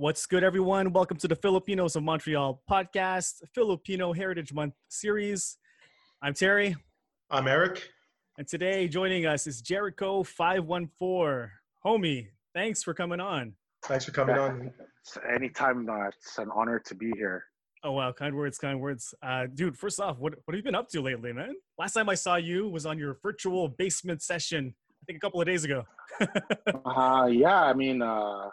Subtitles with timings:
[0.00, 0.94] What's good, everyone?
[0.94, 5.58] Welcome to the Filipinos of Montreal podcast, Filipino Heritage Month series.
[6.22, 6.74] I'm Terry,
[7.30, 7.86] I'm Eric.
[8.38, 11.50] and today joining us is Jericho514.
[11.84, 13.52] Homie, thanks for coming on.
[13.84, 14.72] Thanks for coming on.
[15.04, 17.44] It's anytime uh, it's an honor to be here.
[17.84, 18.10] Oh, wow.
[18.10, 19.14] Kind words, kind words.
[19.22, 21.56] Uh, dude, first off, what, what have you been up to lately, man?
[21.78, 25.42] Last time I saw you was on your virtual basement session, I think a couple
[25.42, 25.84] of days ago.
[26.84, 28.48] Uh, yeah, I mean, uh,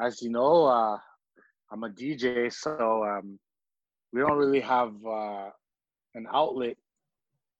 [0.00, 0.98] as you know, uh,
[1.70, 3.38] I'm a DJ, so um,
[4.12, 5.50] we don't really have uh,
[6.14, 6.76] an outlet.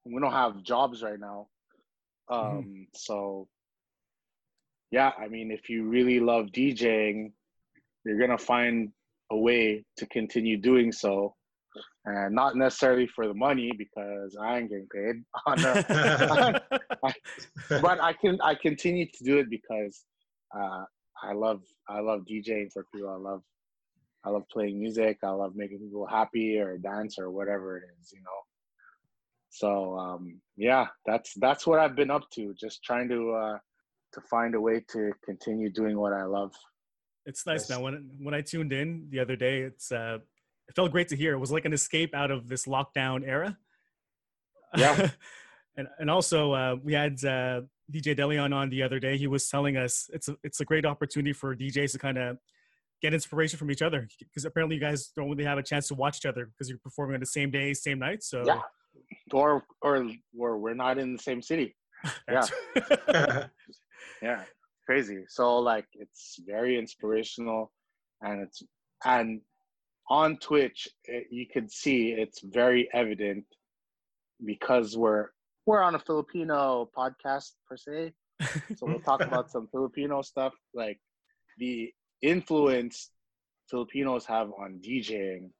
[0.05, 1.49] We don't have jobs right now.
[2.31, 3.49] Um, So,
[4.91, 7.33] yeah, I mean, if you really love DJing,
[8.05, 8.93] you're gonna find
[9.31, 11.35] a way to continue doing so,
[12.05, 15.23] and not necessarily for the money because I ain't getting paid
[17.83, 20.05] but I can I continue to do it because
[20.59, 20.85] uh,
[21.23, 23.11] I love I love DJing for people.
[23.11, 23.43] I love
[24.25, 25.19] I love playing music.
[25.23, 28.41] I love making people happy or dance or whatever it is, you know.
[29.51, 32.55] So um, yeah, that's that's what I've been up to.
[32.59, 33.59] Just trying to uh,
[34.15, 36.53] to find a way to continue doing what I love.
[37.27, 37.83] It's nice, man.
[37.83, 40.19] When when I tuned in the other day, it's uh,
[40.69, 41.35] it felt great to hear.
[41.35, 43.59] It was like an escape out of this lockdown era.
[44.77, 45.11] Yeah.
[45.77, 49.17] and and also uh, we had uh, DJ Delion on the other day.
[49.17, 52.39] He was telling us it's a, it's a great opportunity for DJs to kind of
[53.01, 55.95] get inspiration from each other because apparently you guys don't really have a chance to
[55.95, 58.23] watch each other because you're performing on the same day, same night.
[58.23, 58.61] So Yeah.
[59.33, 60.07] Or or
[60.39, 61.75] or we're not in the same city.
[62.29, 62.47] Yeah.
[64.23, 64.45] yeah
[64.87, 67.73] crazy so like it's very inspirational
[68.23, 68.63] and it's
[69.05, 69.41] and
[70.09, 73.45] on twitch it, you could see it's very evident
[74.45, 75.29] because we're
[75.67, 78.13] we're on a filipino podcast per se
[78.77, 80.99] so we'll talk about some filipino stuff like
[81.59, 81.93] the
[82.23, 83.11] influence
[83.71, 85.51] filipinos have on djing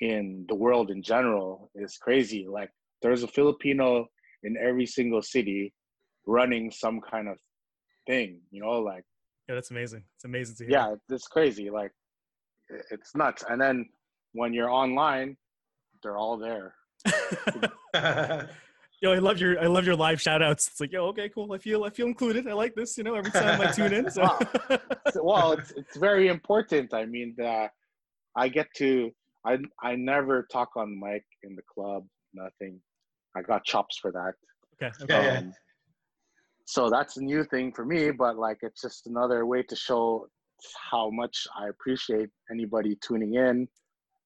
[0.00, 2.70] in the world in general is crazy like
[3.02, 4.06] there's a filipino
[4.42, 5.72] in every single city
[6.26, 7.36] running some kind of
[8.06, 9.04] thing you know like
[9.48, 10.04] yeah, that's amazing.
[10.14, 10.72] It's amazing to hear.
[10.72, 11.92] yeah it's crazy like
[12.90, 13.86] it's nuts and then
[14.32, 15.36] when you're online
[16.02, 16.74] they're all there
[19.02, 20.68] yo, I love your I love your live shout outs.
[20.68, 21.52] It's like, yo, okay, cool.
[21.52, 22.48] I feel I feel included.
[22.48, 24.10] I like this, you know, every time I tune in.
[24.10, 24.38] So Wow.
[25.22, 27.68] Well it's, it's very important i mean uh,
[28.36, 29.10] i get to
[29.44, 32.80] i i never talk on mic in the club nothing
[33.36, 34.34] i got chops for that
[34.82, 35.26] okay, okay.
[35.26, 35.38] Yeah, yeah.
[35.38, 35.52] Um,
[36.66, 40.26] so that's a new thing for me, but like it's just another way to show
[40.90, 43.68] how much I appreciate anybody tuning in,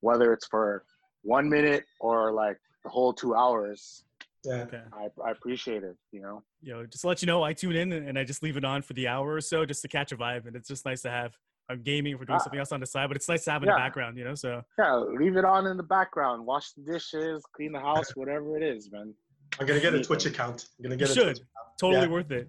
[0.01, 0.85] whether it's for
[1.23, 4.05] one minute or like the whole two hours.
[4.47, 4.63] Yeah.
[4.63, 4.83] okay.
[4.93, 6.43] I, I appreciate it, you know.
[6.63, 8.83] Yo, just to let you know, I tune in and I just leave it on
[8.83, 10.47] for the hour or so just to catch a vibe.
[10.47, 11.37] And it's just nice to have
[11.69, 12.43] I'm gaming if we're doing Ah.
[12.45, 14.37] something else on the side, but it's nice to have in the background, you know.
[14.37, 18.57] So Yeah, leave it on in the background, wash the dishes, clean the house, whatever
[18.57, 19.13] it is, man.
[19.59, 20.69] I'm gonna get a Twitch account.
[20.79, 21.25] I'm gonna You get a should.
[21.25, 21.79] Twitch account.
[21.81, 22.13] totally Yeah.
[22.13, 22.49] worth it.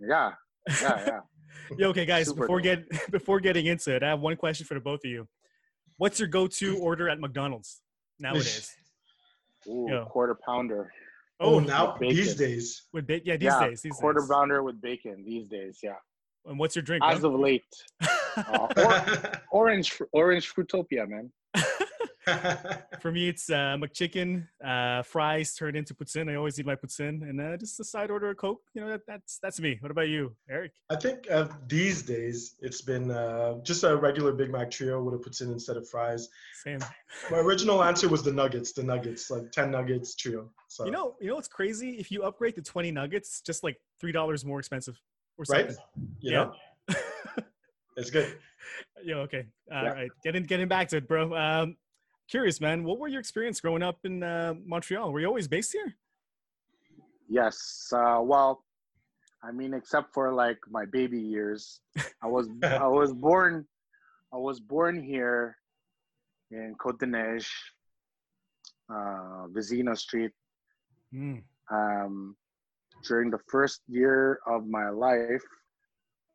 [0.00, 0.32] Yeah,
[0.80, 1.20] yeah, yeah.
[1.78, 2.88] Yo, okay, guys, Super before dope.
[2.90, 5.28] get before getting into it, I have one question for the both of you.
[5.98, 7.82] What's your go-to order at McDonald's
[8.18, 8.70] nowadays?
[9.68, 10.04] Ooh, Yeah.
[10.08, 10.90] quarter pounder.
[11.40, 12.84] Oh, now these days.
[12.92, 14.28] with ba- yeah, these yeah, days, these quarter days.
[14.30, 15.80] pounder with bacon these days.
[15.82, 15.94] Yeah,
[16.46, 17.02] And what's your drink?
[17.04, 17.34] as bro?
[17.34, 17.64] of late.
[18.36, 21.30] Uh, or, orange, orange fruitopia, man.
[23.00, 26.30] For me, it's uh, McChicken, uh, fries turned into poutine.
[26.30, 28.62] I always eat my poutine, and uh, just a side order of Coke.
[28.74, 29.76] You know, that, that's that's me.
[29.80, 30.72] What about you, Eric?
[30.90, 35.14] I think uh, these days it's been uh, just a regular Big Mac trio with
[35.14, 36.28] a poutine instead of fries.
[36.62, 36.78] Same.
[37.30, 40.50] My original answer was the nuggets, the nuggets, like ten nuggets trio.
[40.68, 41.90] So You know, you know what's crazy?
[41.98, 45.00] If you upgrade to twenty nuggets, just like three dollars more expensive,
[45.36, 45.70] or right?
[46.20, 46.44] You Yeah.
[46.44, 46.54] know,
[47.96, 48.38] it's good.
[49.04, 49.16] yeah.
[49.16, 49.44] Okay.
[49.72, 49.90] All Yeah.
[49.92, 50.10] right.
[50.22, 51.34] Getting getting back to it, bro.
[51.34, 51.76] Um,
[52.28, 52.84] curious, man.
[52.84, 55.12] What were your experience growing up in uh, Montreal?
[55.12, 55.94] Were you always based here?
[57.28, 57.90] Yes.
[57.92, 58.64] Uh, well,
[59.42, 61.80] I mean, except for like my baby years,
[62.22, 63.66] I was I was born
[64.32, 65.56] I was born here
[66.50, 67.48] in Côte des Neiges,
[68.90, 70.32] uh, Vézina Street.
[71.14, 71.42] Mm.
[71.70, 72.36] Um,
[73.04, 75.44] during the first year of my life,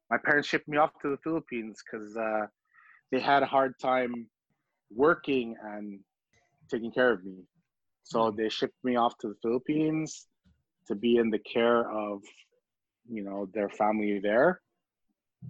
[0.10, 2.48] my parents shipped me off to the Philippines because uh,
[3.12, 4.28] they had a hard time
[4.94, 6.00] working and
[6.70, 7.44] taking care of me.
[8.04, 10.28] So they shipped me off to the Philippines
[10.88, 12.22] to be in the care of,
[13.08, 14.62] you know, their family there,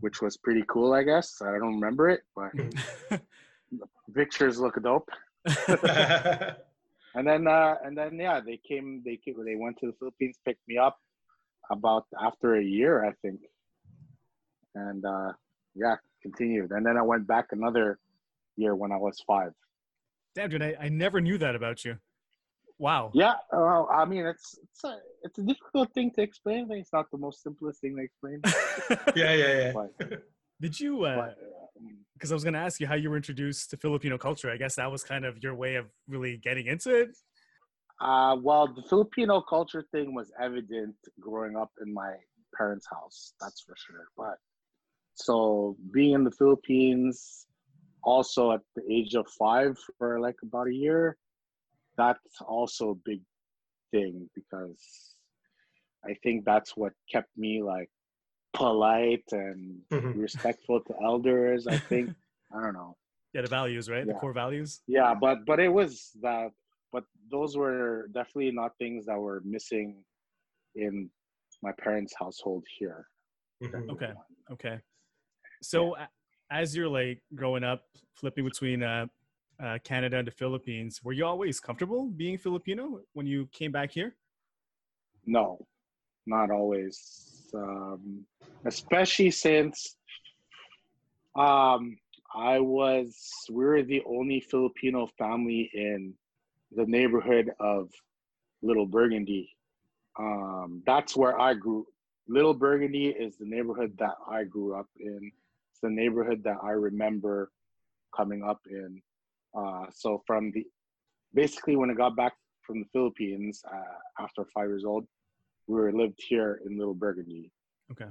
[0.02, 1.42] which was pretty cool, I guess.
[1.42, 2.52] I don't remember it, but
[4.14, 5.10] pictures look dope.
[7.16, 9.02] And then, uh, and then, yeah, they came.
[9.04, 9.44] They came.
[9.44, 10.98] They went to the Philippines, picked me up
[11.72, 13.42] about after a year, I think.
[14.76, 15.34] And uh,
[15.76, 16.72] yeah, continued.
[16.72, 18.00] And then I went back another
[18.60, 19.52] year when I was five.
[20.36, 21.98] Damn, dude, I, I never knew that about you.
[22.78, 23.12] Wow.
[23.14, 26.66] Yeah, uh, I mean, it's it's a it's a difficult thing to explain.
[26.66, 28.40] I think it's not the most simplest thing to explain.
[29.16, 29.72] yeah, yeah, yeah.
[29.74, 30.24] But,
[30.62, 31.04] Did you?
[31.04, 31.38] uh but,
[32.14, 34.50] Because I was going to ask you how you were introduced to Filipino culture.
[34.50, 37.10] I guess that was kind of your way of really getting into it.
[38.02, 42.14] uh, well, the Filipino culture thing was evident growing up in my
[42.58, 43.34] parents' house.
[43.42, 44.06] That's for sure.
[44.16, 44.38] But
[45.16, 47.46] so being in the Philippines,
[48.04, 51.18] also at the age of five for like about a year,
[51.98, 53.22] that's also a big
[53.92, 55.16] thing because
[56.06, 57.90] I think that's what kept me like
[58.54, 60.16] polite and Mhm.
[60.16, 61.68] respectful to elders.
[61.68, 62.12] I think
[62.56, 62.96] I don't know.
[63.34, 64.08] Yeah, the values, right?
[64.08, 64.82] The core values.
[64.88, 66.52] Yeah, but but it was that.
[66.92, 70.04] But those were definitely not things that were missing
[70.76, 71.12] in
[71.62, 73.06] my parents' household here.
[73.62, 73.90] Mhm.
[73.92, 74.14] Okay.
[74.52, 74.82] Okay.
[75.62, 76.10] So a
[76.52, 77.84] as you're like growing up,
[78.16, 79.08] flipping between uh,
[79.64, 83.92] uh, Canada and the Philippines, were you always comfortable being Filipino when you came back
[83.92, 84.16] here?
[85.26, 85.66] No,
[86.26, 87.50] not always.
[87.54, 88.26] Um,
[88.66, 89.98] especially since
[91.36, 91.98] um,
[92.34, 93.18] I was,
[93.52, 96.14] we were the only Filipino family in
[96.76, 97.90] the neighborhood of
[98.62, 99.50] Little Burgundy.
[100.18, 101.86] Um, that's where I grew.
[102.28, 105.32] Little Burgundy is the neighborhood that I grew up in.
[105.82, 107.52] It's the neighborhood that I remember
[108.16, 109.02] coming up in.
[109.58, 110.66] Uh, so from the,
[111.34, 112.34] basically when I got back
[112.64, 115.06] from the Philippines uh, after five years old,
[115.68, 117.52] we were lived here in Little Burgundy.
[117.92, 118.10] Okay.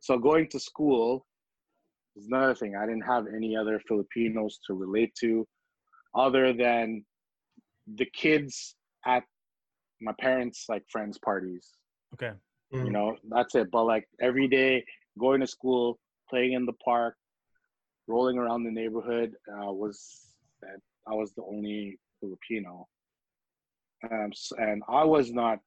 [0.00, 1.26] So going to school
[2.16, 2.74] is another thing.
[2.76, 5.46] I didn't have any other Filipinos to relate to
[6.14, 7.04] other than
[7.96, 9.24] the kids at
[10.00, 11.70] my parents' like friends' parties.
[12.14, 12.32] Okay.
[12.72, 12.86] Mhm.
[12.86, 13.70] You know, that's it.
[13.70, 14.84] But like every day
[15.18, 15.98] going to school,
[16.34, 17.14] playing in the park,
[18.08, 19.96] rolling around the neighborhood uh, was
[20.60, 22.88] that I was the only Filipino.
[24.10, 25.60] Um, and I was not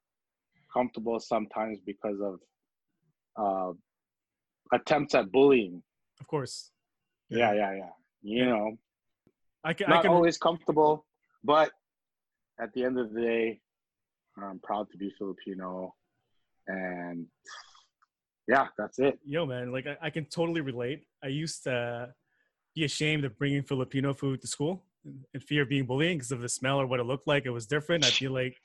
[0.72, 2.36] comfortable sometimes because of
[3.44, 3.72] uh,
[4.74, 5.82] attempts at bullying.
[6.20, 6.72] Of course.
[7.30, 7.94] Yeah, yeah, yeah.
[8.22, 8.50] You Yeah.
[8.52, 8.78] know,
[9.64, 9.88] I can.
[9.88, 10.12] I not can.
[10.12, 11.06] always comfortable,
[11.44, 11.72] but
[12.60, 13.62] at the end of the day,
[14.38, 15.96] I'm proud to be Filipino,
[16.68, 17.26] and
[18.48, 19.20] yeah, that's it.
[19.26, 21.04] Yo, man, like I, I can totally relate.
[21.24, 22.14] I used to
[22.76, 24.84] be ashamed of bringing Filipino food to school
[25.34, 27.46] in fear of being bullied because of the smell or what it looked like.
[27.46, 28.06] It was different.
[28.06, 28.56] I'd be like,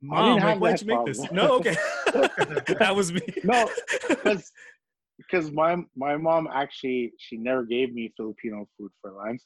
[0.00, 1.76] "Mom, like, why'd you make this?" No, okay,
[2.78, 3.22] that was me.
[3.42, 3.68] No,
[4.08, 4.50] because
[5.18, 9.40] because my my mom actually she never gave me Filipino food for lunch.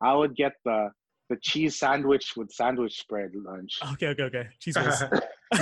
[0.00, 0.90] I would get the
[1.28, 3.78] the cheese sandwich with sandwich spread lunch.
[3.92, 4.48] okay, okay, okay.
[4.60, 5.04] Cheese whiz.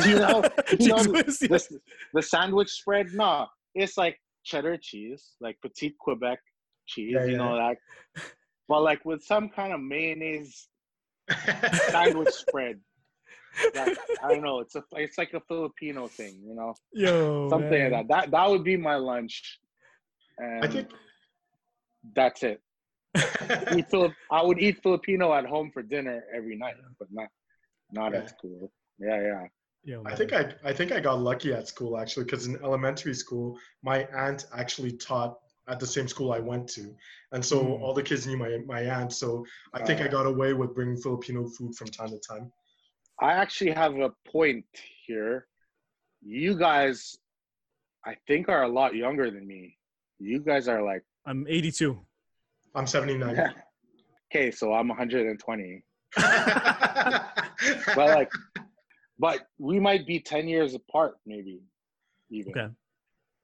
[0.07, 0.43] You know,
[0.79, 1.81] you know the,
[2.15, 3.09] the sandwich spread.
[3.13, 6.39] No, it's like cheddar cheese, like petite Quebec
[6.87, 7.13] cheese.
[7.15, 7.77] Yeah, you know that,
[8.69, 10.69] but like with some kind of mayonnaise
[11.91, 12.81] sandwich spread.
[13.75, 14.61] Like, I don't know.
[14.61, 17.91] It's a it's like a Filipino thing, you know, Yo, something man.
[17.91, 18.27] like that.
[18.27, 19.59] That that would be my lunch,
[20.39, 20.89] and I think
[22.15, 22.61] that's it.
[23.77, 27.27] Eat Filip- I would eat Filipino at home for dinner every night, but not
[27.93, 28.19] not Yeah.
[28.21, 28.71] at school.
[29.01, 29.45] Yeah, yeah.
[29.83, 33.15] Yo, I think I I think I got lucky at school actually because in elementary
[33.15, 36.95] school my aunt actually taught at the same school I went to,
[37.33, 37.81] and so Mm.
[37.81, 39.13] all the kids knew my my aunt.
[39.13, 42.53] So I think I got away with bringing Filipino food from time to time.
[43.21, 44.65] I actually have a point
[45.07, 45.47] here.
[46.23, 47.17] You guys,
[48.05, 49.77] I think, are a lot younger than me.
[50.19, 51.99] You guys are like, I'm 82.
[52.75, 53.55] I'm 79.
[54.35, 55.83] okay, so I'm 120.
[57.95, 58.31] But like,
[59.21, 61.61] but we might be 10 years apart, maybe.
[62.31, 62.53] Even.
[62.53, 62.69] Okay.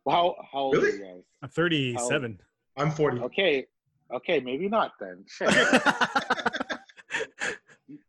[0.09, 0.99] How how old are Really?
[0.99, 1.23] you guys?
[1.43, 2.41] I'm 37.
[2.77, 3.21] I'm 40.
[3.29, 3.67] Okay,
[4.13, 5.25] okay, maybe not then.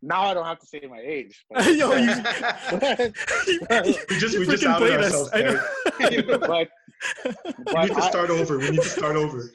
[0.02, 1.46] Now I don't have to say my age.
[1.52, 2.08] but- Yo, you,
[4.10, 5.14] We just- we just freaking outed played us.
[5.14, 5.42] ourselves, I
[6.00, 6.08] but we
[7.82, 8.58] need to I- start over.
[8.58, 9.52] We need to start over.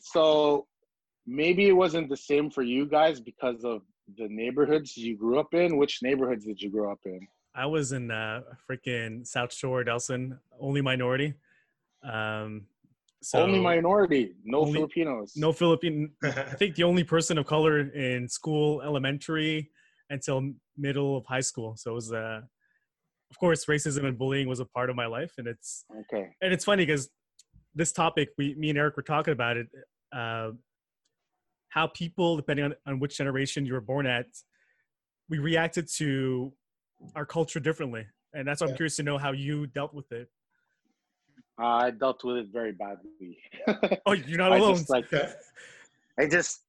[0.00, 0.66] so
[1.28, 3.82] maybe it wasn't the same for you guys because of
[4.16, 5.76] the neighborhoods you grew up in.
[5.76, 7.26] Which neighborhoods did you grow up in?
[7.54, 11.34] I was in uh, freaking South Shore, Delson, only minority.
[12.04, 12.66] Um,
[13.22, 15.32] so Only minority, no Only- Filipinos.
[15.36, 16.10] no Philippine.
[16.22, 19.70] I think the only person of color in school, elementary
[20.10, 21.74] until middle of high school.
[21.76, 22.42] So it was, uh,
[23.30, 26.28] of course, racism and bullying was a part of my life, and it's Okay.
[26.42, 27.08] and it's funny because
[27.74, 29.66] this topic, we, me and Eric were talking about it,
[30.14, 30.50] uh,
[31.76, 34.24] how people, depending on, on which generation you were born at,
[35.28, 36.50] we reacted to
[37.14, 40.28] our culture differently, and that's why I'm curious to know how you dealt with it.
[41.58, 43.36] I dealt with it very badly.
[44.06, 44.76] Oh, you're not I alone.
[44.76, 45.32] just like Yeah.
[46.18, 46.62] I just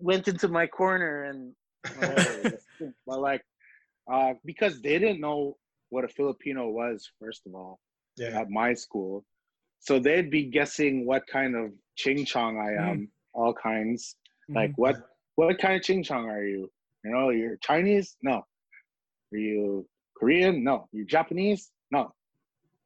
[0.00, 1.52] went into my corner and
[3.06, 3.42] but like
[4.12, 5.56] uh because they didn't know
[5.90, 7.80] what a Filipino was first of all
[8.16, 8.40] Yeah.
[8.40, 9.24] at my school.
[9.80, 14.16] So they'd be guessing what kind of ching chong I am, all kinds.
[14.48, 14.78] Like Mhm.
[14.78, 14.96] what
[15.36, 16.70] what kind of ching chong are you?
[17.04, 18.16] You know, you're Chinese?
[18.22, 18.44] No.
[19.32, 20.62] Are you Korean?
[20.62, 20.88] No.
[20.92, 21.70] You're Japanese?
[21.90, 22.14] No.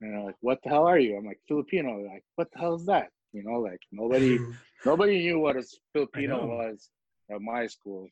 [0.00, 1.16] And they're like, what the hell are you?
[1.16, 1.98] I'm like Filipino.
[2.00, 3.10] Like, what the hell is that?
[3.32, 4.38] You know, like nobody
[4.86, 6.90] nobody knew what a Filipino was
[7.30, 8.08] at my school.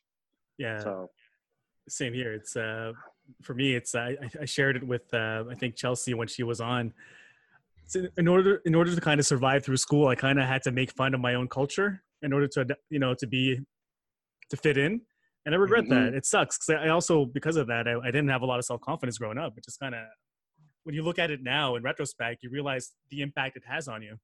[0.59, 0.81] yeah.
[0.83, 1.11] So
[1.89, 2.93] same here it's uh
[3.43, 6.43] for me it's i I- i shared it with uh i think chelsea when she
[6.43, 6.95] was on
[7.87, 10.63] so in order in order to kind of survive through school i kind of had
[10.63, 13.61] to make fun of my own culture in order to you know to be
[14.51, 15.01] to fit in
[15.47, 18.29] and i regret that it sucks because i also because of that I, I didn't
[18.29, 20.03] have a lot of self-confidence growing up it just kind of
[20.85, 24.03] when you look at it now in retrospect you realize the impact it has on
[24.03, 24.17] you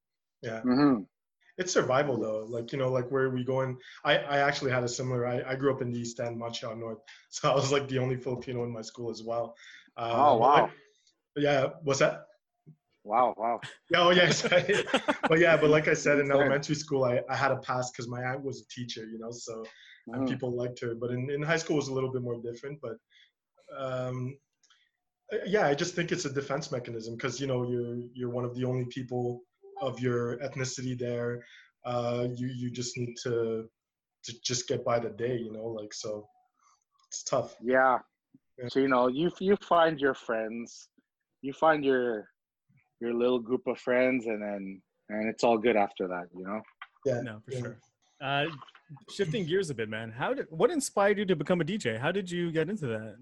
[0.42, 0.62] Yeah.
[0.64, 1.06] mhm.
[1.58, 2.46] It's survival though.
[2.48, 3.76] Like, you know, like where we going?
[4.02, 6.74] I, I actually had a similar, I, I grew up in the East End, Montreal
[6.76, 7.00] North.
[7.36, 9.54] So I was like the only Filipino in my school as well.
[9.94, 10.70] Uh, Oh wow.
[11.36, 11.66] yeah.
[11.82, 12.14] What's that?
[13.04, 13.60] Wow, wow.
[13.90, 14.42] Yeah, oh yes.
[15.28, 18.08] but yeah, but like I said, in elementary school, I, I had a pass because
[18.08, 19.64] my aunt was a teacher, you know, so
[20.08, 20.28] and Mhm.
[20.28, 20.94] people liked her.
[20.94, 22.80] But in, in high school, it was a little bit more different.
[22.80, 22.96] But
[23.76, 24.36] um,
[25.32, 28.44] uh, yeah, I just think it's a defense mechanism because you know you're you're one
[28.44, 29.42] of the only people
[29.80, 31.44] of your ethnicity there.
[31.84, 33.68] Uh, you you just need to
[34.24, 36.28] to just get by the day, you know, like so.
[37.08, 37.56] It's tough.
[37.60, 37.98] Yeah.
[38.58, 38.68] Yeah.
[38.68, 40.88] So you know, you you find your friends,
[41.42, 42.28] you find your
[43.00, 46.26] your little group of friends, and then and it's all good after that.
[46.36, 46.60] You know.
[47.06, 47.20] Yeah.
[47.22, 47.60] no for yeah.
[47.60, 47.78] sure
[48.20, 48.44] uh
[49.08, 52.12] shifting gears a bit man how did what inspired you to become a dj how
[52.12, 53.16] did you get into that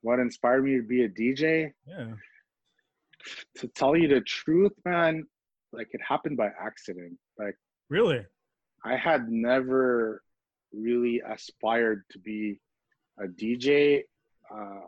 [0.00, 1.72] What inspired me to be a DJ?
[1.86, 2.12] yeah
[3.58, 5.26] To tell you the truth, man,
[5.72, 7.18] like it happened by accident.
[7.38, 7.56] Like
[7.90, 8.24] really
[8.82, 10.22] I had never
[10.72, 12.60] really aspired to be
[13.18, 14.04] a DJ
[14.50, 14.86] uh,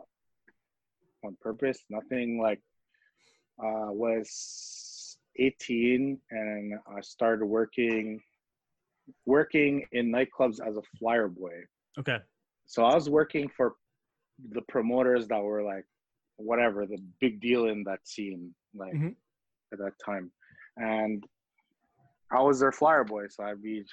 [1.23, 1.79] on purpose.
[1.91, 2.61] Nothing like
[3.59, 8.21] uh, was 18 and I started working
[9.25, 11.51] working in nightclubs as a flyer boy.
[11.99, 12.17] okay
[12.65, 13.73] So I was working for
[14.49, 15.85] the promoters that were like
[16.37, 19.15] whatever the big deal in that scene like Mhm.
[19.71, 20.31] at that time
[20.77, 21.23] and
[22.31, 23.85] i was their flyer boy so i'd be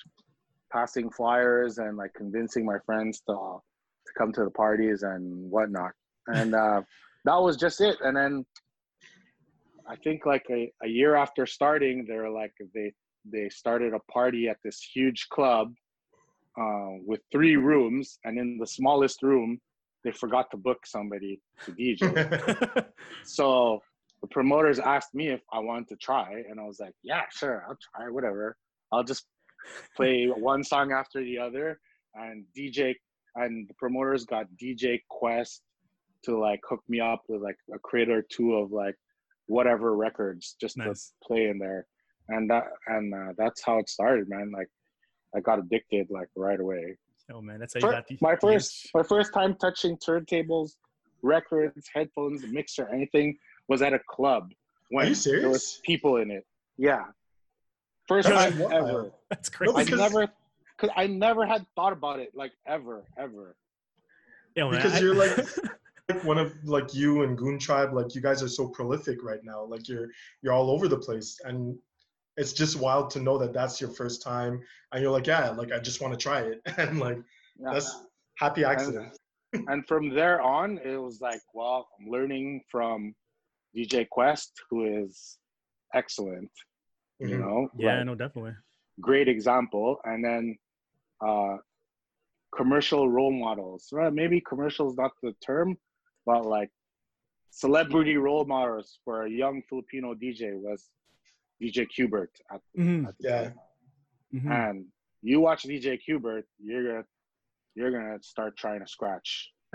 [0.72, 3.34] passing flyers and like convincing my friends to
[4.06, 5.92] to come to the parties and whatnot
[6.28, 6.80] and uh
[7.26, 8.44] that was just it and then
[9.90, 12.92] i think like a, a year after starting they're like they
[13.24, 15.72] they started a party at this huge club
[16.60, 19.60] uh, with three rooms and in the smallest room
[20.04, 22.86] they forgot to book somebody to dj
[23.24, 23.80] so
[24.20, 27.64] the promoters asked me if I wanted to try, and I was like, "Yeah, sure,
[27.66, 28.10] I'll try.
[28.10, 28.56] Whatever.
[28.92, 29.26] I'll just
[29.96, 31.80] play one song after the other."
[32.14, 32.94] And DJ
[33.36, 35.62] and the promoters got DJ Quest
[36.24, 38.96] to like hook me up with like a crate or two of like
[39.50, 41.12] whatever records just Nice.
[41.20, 41.86] to play in there,
[42.28, 44.50] and that and uh, that's how it started, man.
[44.52, 44.68] Like
[45.36, 46.96] I got addicted like right away.
[47.32, 48.90] oh man that's how you Fir- got the my first itch.
[48.94, 50.70] my first time touching turntables,
[51.22, 53.36] records, headphones, mixer, anything
[53.68, 54.52] was at a club
[54.90, 55.80] when you there was serious?
[55.84, 56.44] people in it.
[56.78, 57.04] Yeah,
[58.08, 58.72] first That's time wild.
[58.72, 59.10] ever.
[59.30, 60.28] that's crazy I never,
[60.78, 63.56] cause I never had thought about it like ever, ever.
[64.56, 65.36] Yeah, man, Because I- you're like-
[66.12, 69.40] like one of like you and Goon Tribe, like you guys are so prolific right
[69.42, 69.64] now.
[69.64, 70.08] Like you're
[70.42, 71.78] you're all over the place, and
[72.36, 74.60] it's just wild to know that that's your first time,
[74.92, 77.18] and you're like, yeah, like I just want to try it, and like
[77.58, 77.72] Yeah.
[77.72, 78.04] that's
[78.38, 79.12] happy accident.
[79.68, 83.14] and from there on, it was like, well, I'm learning from
[83.76, 85.38] DJ Quest, who is
[85.94, 86.50] excellent.
[87.20, 87.40] You Mhm.
[87.40, 88.54] know, yeah, like, no, definitely.
[89.00, 90.56] great example and then
[91.26, 91.56] uh
[92.56, 95.76] commercial role models well, maybe commercial is not the term
[96.30, 96.70] but like
[97.50, 100.80] celebrity role models for a young filipino dj was
[101.60, 103.42] dj qbert at, Mhm, at the Yeah.
[103.42, 103.58] time.
[104.38, 104.50] mhm.
[104.58, 104.76] and
[105.28, 107.06] you watch dj qbert you're gonna
[107.76, 109.30] you're gonna start trying to scratch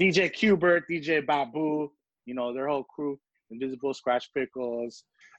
[0.00, 1.90] dj qbert dj babu
[2.26, 3.14] you know their whole crew
[3.52, 4.94] Invisibl Skratch Piklz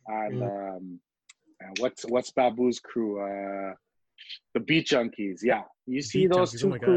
[0.07, 0.83] and um
[1.61, 3.73] and what's what's babu's crew uh
[4.53, 5.63] the beat junkies yeah
[5.93, 6.87] you see Beat those Junkies, oh two my God.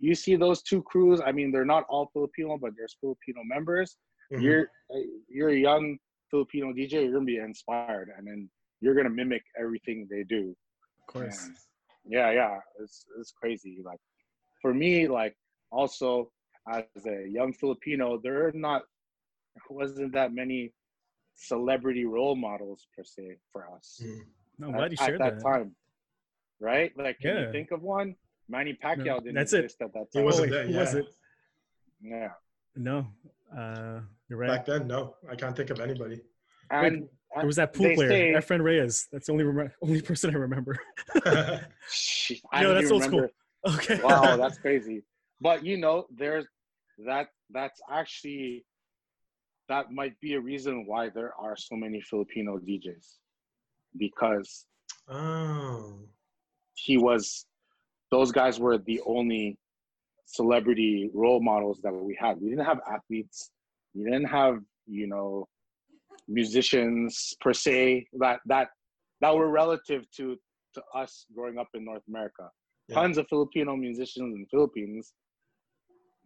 [0.00, 3.40] Crews you see those two crews i mean they're not all filipino but there's filipino
[3.44, 3.96] members
[4.32, 4.42] Mhm.
[4.42, 4.70] you're
[5.28, 5.98] you're a young
[6.30, 8.50] filipino dj you're gonna be inspired and then
[8.80, 10.54] you're gonna mimic everything they do
[11.00, 11.46] of course.
[11.46, 11.56] and
[12.16, 14.00] yeah yeah it's it's crazy like
[14.62, 15.34] for me like
[15.70, 16.30] also
[16.70, 18.82] as a young filipino there are not
[19.70, 20.72] wasn't that many
[21.34, 24.26] celebrity role models per se for us Mm.
[24.60, 25.42] No, I'm at, glad you at that, that.
[25.42, 25.76] time.
[26.60, 26.90] Right?
[26.96, 27.46] Like, can Yeah.
[27.46, 28.16] you think of one?
[28.48, 29.64] Manny Pacquiao didn't that's it.
[29.64, 30.24] exist at that He time.
[30.24, 30.66] wasn't Oh, there.
[30.66, 30.80] who Yeah.
[30.80, 31.06] was it?
[32.00, 32.32] Yeah.
[32.76, 33.06] No,
[33.56, 34.48] uh, you're right.
[34.48, 36.20] Back then, no, I can't think of anybody.
[36.70, 39.08] And there was that pool player, say- Efren Reyes.
[39.12, 40.78] That's the only rem- only person I remember.
[41.90, 43.28] Shit, I No, that's even old school.
[43.66, 44.00] Okay.
[44.02, 45.02] Wow, that's crazy.
[45.40, 46.46] But you know, there's
[47.06, 47.28] that.
[47.50, 48.64] That's actually
[49.68, 53.16] that might be a reason why there are so many Filipino DJs
[53.96, 54.66] because
[55.08, 56.00] oh,
[56.74, 57.46] he was.
[58.10, 59.58] Those guys were the only
[60.26, 62.40] celebrity role models that we had.
[62.40, 63.50] We didn't have athletes.
[63.94, 65.46] We didn't have you know
[66.26, 68.68] musicians per se that that
[69.20, 70.36] that were relative to
[70.74, 72.48] to us growing up in North America.
[72.88, 72.96] Yeah.
[72.96, 75.12] Tons of Filipino musicians in the Philippines.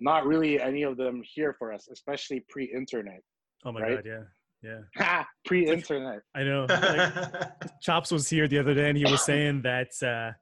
[0.01, 3.21] Not really any of them here for us, especially pre-internet.
[3.65, 4.05] oh my right?
[4.05, 4.27] god,
[4.62, 5.25] yeah, yeah.
[5.47, 6.21] Pre-internet.
[6.35, 6.67] I know.
[6.69, 10.33] Like, Chops was here the other day, and he was saying that uh,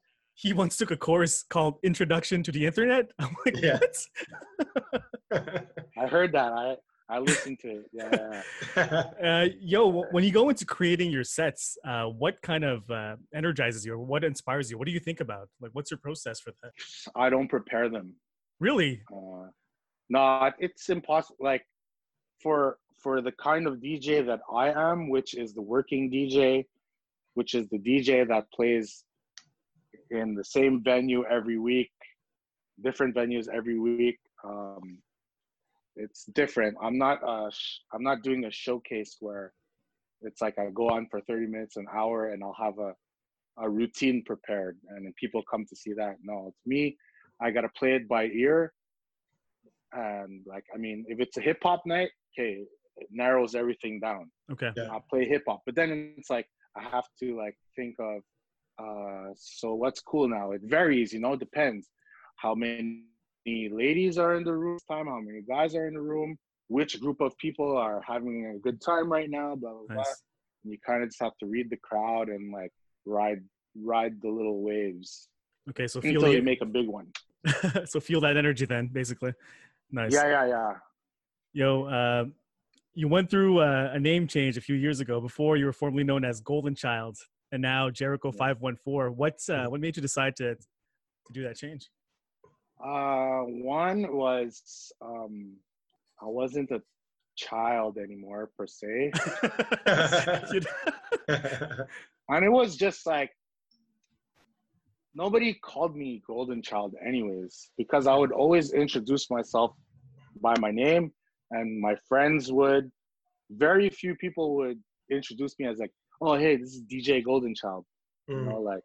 [0.41, 3.11] he once took a course called Introduction to the Internet.
[3.19, 3.79] I'm like, Yeah.
[3.79, 5.33] what?
[5.99, 6.53] I heard that.
[6.53, 6.77] I
[7.13, 7.87] I listened to it.
[7.93, 8.43] Yeah, yeah,
[8.77, 9.03] yeah.
[9.43, 13.85] Uh, yo, when you go into creating your sets, uh, what kind of uh, energizes
[13.85, 14.79] you, or what inspires you?
[14.79, 15.49] What do you think about?
[15.61, 16.71] Like, what's your process for that?
[17.17, 18.15] I don't prepare them.
[18.61, 19.03] Really?
[19.13, 19.49] Uh,
[20.09, 21.37] no, it's impossible.
[21.41, 21.65] Like
[22.43, 26.65] for for the kind of DJ that I am, which is the working DJ,
[27.35, 29.05] which is the DJ that plays
[30.11, 31.91] in the same venue every week,
[32.83, 34.19] different venues every week.
[34.45, 34.99] Um,
[35.97, 36.77] it's different.
[36.83, 39.53] I'm not uh sh- I'm not doing a showcase where
[40.23, 42.95] it's like I go on for 30 minutes, an hour, and I'll have a
[43.59, 46.17] a routine prepared, and then people come to see that.
[46.23, 46.97] No, it's me.
[47.43, 48.73] I gotta play it by ear,
[49.93, 52.63] and like I mean, if it's a hip hop night, okay,
[52.97, 54.31] it narrows everything down.
[54.53, 54.71] Okay.
[54.77, 54.89] Yeah.
[54.91, 56.47] I'll play hip hop, but then it's like
[56.77, 58.23] I have to like think of,
[58.81, 60.53] uh, so what's cool now?
[60.53, 61.89] It varies, you know, it depends
[62.37, 63.03] how many
[63.47, 66.37] ladies are in the room, time, how many guys are in the room,
[66.69, 70.05] which group of people are having a good time right now, blah blah blah.
[70.65, 72.73] And you kind of just have to read the crowd and like
[73.05, 73.43] ride
[73.77, 75.29] ride the little waves
[75.71, 75.87] Okay.
[75.87, 77.09] So feel until you make a big one.
[77.87, 79.33] so feel that energy then, basically.
[79.91, 80.13] Nice.
[80.13, 80.73] Yeah, yeah, yeah.
[81.53, 82.25] Yo, uh,
[82.95, 85.21] you went through uh, a name change a few years ago.
[85.21, 87.19] Before you were formerly known as Golden Child,
[87.53, 89.11] and now Jericho Five One Four.
[89.11, 91.91] What's uh, what made you decide to to do that change?
[92.83, 95.57] Uh, one was um,
[96.23, 96.81] I wasn't a
[97.37, 99.13] child anymore per se,
[101.29, 103.31] and it was just like
[105.15, 109.73] nobody called me Golden Child anyways because I would always introduce myself
[110.41, 111.13] by my name,
[111.51, 112.91] and my friends would.
[113.53, 114.79] Very few people would
[115.11, 117.85] introduce me as like, "Oh, hey, this is DJ Golden Child."
[118.29, 118.45] You Mm.
[118.45, 118.83] know, like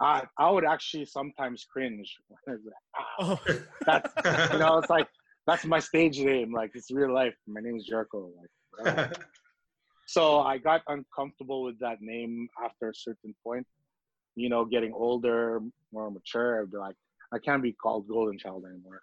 [0.00, 2.16] I I would actually sometimes cringe.
[2.28, 3.40] when it's like, "Ah, oh,
[3.86, 5.08] that's you know, it's like
[5.46, 6.52] that's my stage name.
[6.52, 7.34] Like it's real life.
[7.46, 8.30] My name is Jericho.
[8.38, 9.18] Like
[10.06, 13.66] so, I got uncomfortable with that name after a certain point.
[14.36, 15.60] You know, getting older,
[15.92, 16.62] more mature.
[16.62, 16.96] I'd be like,
[17.32, 19.02] I can't be called Golden Child anymore,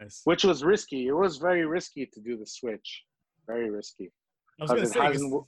[0.00, 0.22] nice.
[0.24, 1.06] which was risky.
[1.08, 3.04] It was very risky to do the switch.
[3.46, 4.10] Very risky
[4.58, 5.00] I was gonna because it say.
[5.00, 5.44] 'cause- hasn't.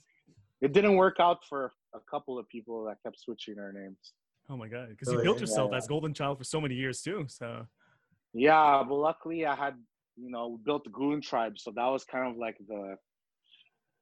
[0.63, 4.13] Wo- It didn't work out for a couple of people that kept switching their names.
[4.49, 4.89] Oh my god!
[4.89, 5.77] Because you built yourself Yeah.
[5.77, 7.25] as Golden Child for so many years too.
[7.27, 7.67] So
[8.33, 9.75] Yeah, but luckily I had,
[10.17, 12.97] you know, built the Goon Tribe, so that was kind of like the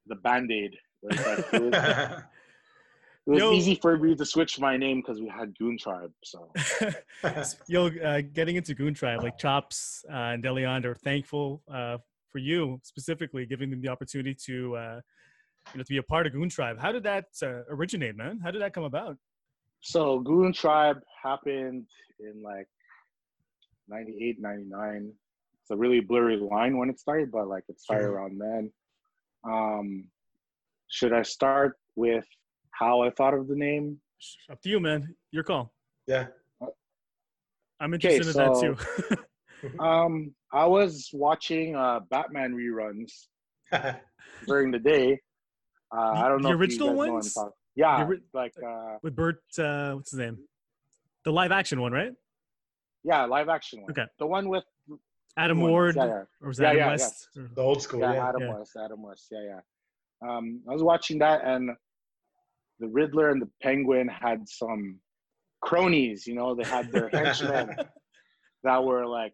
[0.06, 0.74] the band aid.
[1.04, 1.72] It was, like, it was,
[3.26, 3.52] it was Yo.
[3.52, 6.12] easy for me to switch my name because we had Goon Tribe.
[6.24, 6.50] So
[7.68, 11.98] yo, uh, getting into Goon Tribe, like Chops uh, and Delion are thankful uh,
[12.30, 15.00] for you specifically, giving them the opportunity to, uh,
[15.72, 16.78] you know, to be a part of Goon Tribe.
[16.78, 18.40] How did that uh, originate, man?
[18.42, 19.16] How did that come about?
[19.84, 21.86] so Goon Tribe happened
[22.20, 22.68] in like
[23.88, 25.12] 98, 99.
[25.62, 28.12] It's a really blurry line when it started, but like it started Sure.
[28.12, 28.72] around then.
[29.44, 30.04] Um,
[30.88, 32.24] should I start with
[32.70, 33.98] how I thought of the name?
[34.50, 35.14] Up to you, man.
[35.32, 35.72] Your call.
[36.06, 36.26] yeah.
[37.80, 39.16] I'm interested in that too.
[39.78, 43.12] Um, I was watching uh, Batman reruns
[44.46, 45.20] during the day.
[45.92, 47.38] Uh, The- I don't know the if original you guys know what I'm ones?
[47.74, 50.38] Yeah, The like uh, With Burt, uh, what's his name?
[51.24, 52.12] The live action one, right?
[53.04, 53.90] yeah, live action one.
[53.90, 54.04] Okay.
[54.18, 54.64] The one with
[55.36, 57.28] Adam one- Ward, Yeah, yeah, or was Yeah, Adam yeah, West?
[57.36, 58.00] Or- the old school.
[58.00, 58.28] yeah, Yeah.
[58.28, 58.54] Adam yeah.
[58.58, 59.28] West, Adam West.
[59.30, 59.42] Yeah,
[60.22, 60.28] yeah.
[60.28, 61.70] Um, I was watching that, and
[62.78, 65.00] the Riddler and the Penguin had some
[65.62, 66.26] cronies.
[66.26, 67.74] You know, they had their henchmen
[68.62, 69.32] that were like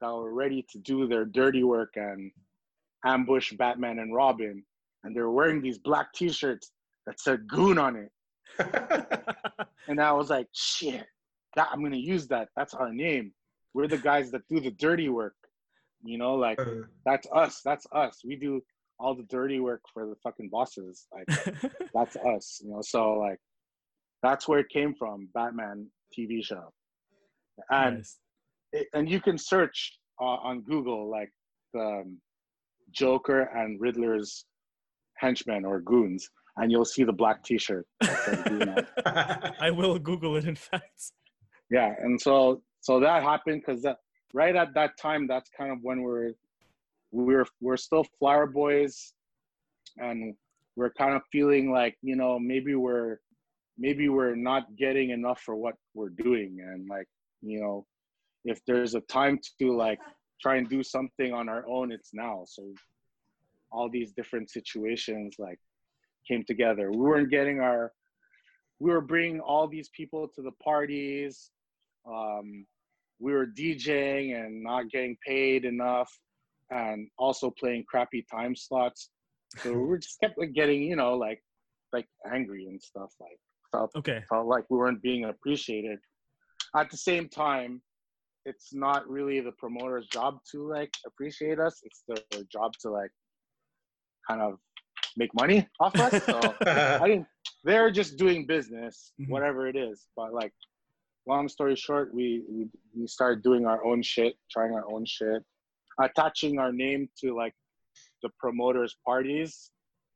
[0.00, 2.30] that were ready to do their dirty work and
[3.04, 4.64] ambush Batman and Robin,
[5.04, 6.72] and they were wearing these black T-shirts
[7.06, 8.10] that said "Goon" on it,
[9.88, 11.06] and I was like, shit,
[11.56, 12.48] that, I'm gonna use that.
[12.56, 13.32] That's our name.
[13.74, 15.34] We're the guys that do the dirty work.
[16.02, 17.60] You know, like Uh, that's us.
[17.64, 18.20] That's us.
[18.24, 18.62] We do
[18.98, 21.06] all the dirty work for the fucking bosses.
[21.12, 21.62] Like
[21.94, 22.60] that's us.
[22.64, 23.38] You know, so like
[24.22, 25.28] that's where it came from.
[25.34, 25.86] Batman
[26.16, 26.72] TV show,
[27.70, 28.18] and Nice.
[28.72, 31.30] it, and you can search uh, on Google like
[31.72, 32.18] the um,
[32.90, 34.44] Joker and Riddler's
[35.20, 37.86] henchmen or goons, and you'll see the black T-shirt.
[38.00, 38.86] that says Goon on it.
[39.60, 40.44] I will Google it.
[40.46, 41.12] In fact,
[41.70, 43.98] yeah and so so that happened because that
[44.34, 46.32] right at that time that's kind of when we're
[47.12, 49.14] we're we're still flower boys
[49.98, 50.34] and
[50.76, 53.18] we're kind of feeling like you know maybe we're
[53.78, 57.06] maybe we're not getting enough for what we're doing and like
[57.40, 57.86] you know
[58.44, 59.98] if there's a time to like
[60.40, 62.62] try and do something on our own it's now so
[63.72, 65.58] all these different situations like
[66.26, 67.92] came together we weren't getting our
[68.78, 71.50] we were bringing all these people to the parties
[72.06, 72.66] um,
[73.20, 76.10] we were DJing and not getting paid enough,
[76.70, 79.10] and also playing crappy time slots.
[79.58, 81.42] So we just kept like getting, you know, like
[81.92, 83.12] like angry and stuff.
[83.20, 83.38] Like
[83.70, 84.22] felt okay.
[84.28, 85.98] felt like we weren't being appreciated.
[86.74, 87.82] At the same time,
[88.46, 91.80] it's not really the promoter's job to like appreciate us.
[91.82, 93.10] It's their job to like
[94.30, 94.58] kind of
[95.16, 96.24] make money off us.
[96.24, 97.26] So I didn't.
[97.64, 99.28] They're just doing business, Mhm.
[99.34, 100.06] whatever it is.
[100.16, 100.52] But like,
[101.26, 102.60] long story short, we, we
[102.98, 105.42] we started doing our own shit, trying our own shit,
[106.00, 107.54] attaching our name to like
[108.22, 109.50] the promoters' parties.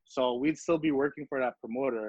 [0.07, 2.07] So we'd still be working for that promoter,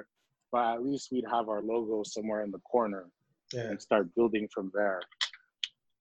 [0.52, 3.04] but at least we'd have our logo somewhere in the corner
[3.52, 3.68] yeah.
[3.70, 5.00] and start building from there.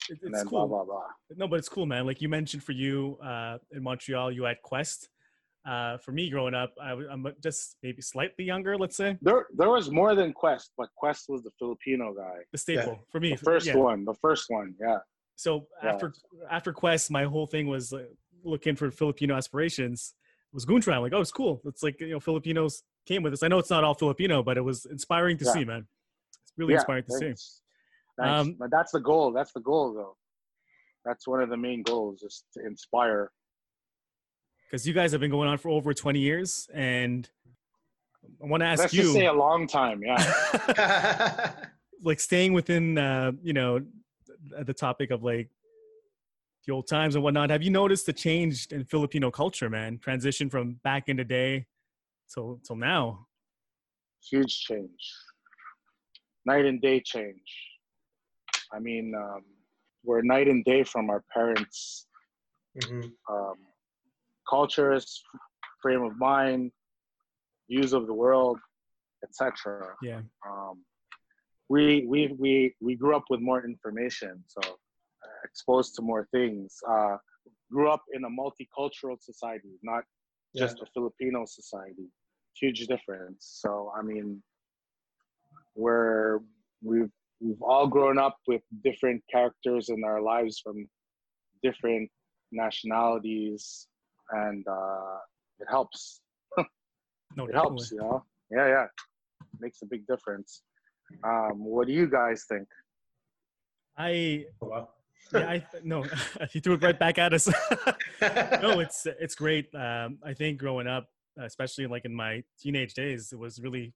[0.10, 0.68] It- And it's then cool.
[0.68, 1.10] blah blah blah.
[1.42, 2.06] No, but it's cool, man.
[2.10, 5.10] Like you mentioned, for you uh, in Montreal, you had Quest.
[5.66, 8.78] Uh, for me, growing up, I, am just maybe slightly younger.
[8.78, 12.40] Let's say There there was more than Quest, but Quest was the Filipino guy.
[12.52, 13.32] the staple for me.
[13.32, 13.76] The first yeah.
[13.76, 15.00] one, the first one, yeah.
[15.36, 15.94] So Yeah.
[15.94, 16.14] after
[16.52, 18.04] after Quest, my whole thing was uh,
[18.44, 20.14] looking for Filipino aspirations.
[20.52, 21.02] It was Goon Tribe.
[21.02, 21.62] Like, oh, it's cool.
[21.66, 23.42] It's like you know, Filipinos came with us.
[23.42, 25.52] I know it's not all Filipino, but it was inspiring to Yeah.
[25.54, 25.88] see, man.
[26.44, 27.26] It's really yeah, inspiring to see.
[27.26, 27.62] thanks.
[28.20, 28.50] Thanks.
[28.50, 29.32] Um, but that's the goal.
[29.32, 30.16] That's the goal, though.
[31.04, 33.32] That's one of the main goals, is to inspire.
[34.66, 37.30] Because you guys have been going on for over 20 years, and
[38.42, 40.02] I want to ask Let's you, just say a long time.
[40.04, 41.52] Yeah.
[42.04, 43.82] like staying within, uh, you know,
[44.64, 45.50] the topic of like
[46.66, 47.50] the old times and whatnot.
[47.52, 50.00] Have you noticed the change in Filipino culture, man?
[50.00, 51.68] Transition from back in the day
[52.34, 53.28] till till now.
[54.30, 55.14] Huge change.
[56.46, 57.42] Night and day change.
[58.74, 59.44] I mean, um,
[60.04, 62.08] we're night and day from our parents'
[62.78, 63.12] Mhm.
[63.30, 63.56] um,
[64.50, 65.24] cultures,
[65.82, 66.72] frame of mind,
[67.70, 68.60] views of the world,
[69.24, 69.96] etc.
[70.02, 70.22] Yeah.
[70.48, 70.84] um,
[71.70, 76.78] we we we we grew up with more information, so uh, exposed to more things.
[76.88, 77.18] Uh,
[77.72, 80.04] grew up in a multicultural society, not
[80.54, 80.66] Yeah.
[80.66, 82.08] just a Filipino society.
[82.62, 83.42] Huge difference.
[83.64, 84.44] So I mean,
[85.76, 86.40] we're
[86.84, 90.88] we've we've all grown up with different characters in our lives from
[91.64, 92.10] different
[92.52, 93.88] nationalities,
[94.32, 95.18] and uh,
[95.60, 96.22] it helps
[97.36, 98.24] No, it helps, you know.
[98.52, 98.86] Yeah, yeah,
[99.60, 100.64] makes a big difference.
[101.24, 102.68] Um, what do you guys think?
[103.98, 104.90] I Oh,
[105.34, 106.06] yeah, I no,
[106.52, 107.48] he threw it right back at us.
[108.62, 109.74] no, it's it's great.
[109.74, 111.08] Um, I think growing up,
[111.40, 113.94] especially like in my teenage days, it was really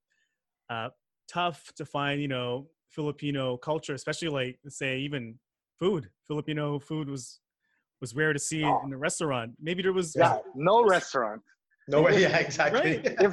[0.70, 0.90] uh,
[1.32, 5.40] tough to find, you know, Filipino culture, especially like say even
[5.78, 6.10] food.
[6.28, 7.40] Filipino food was
[8.02, 8.82] was rare to see Oh.
[8.84, 9.52] in the restaurant.
[9.62, 11.42] Maybe there was Yeah, no restaurant.
[11.88, 12.12] no way.
[12.26, 12.92] Yeah, exactly.
[13.26, 13.32] If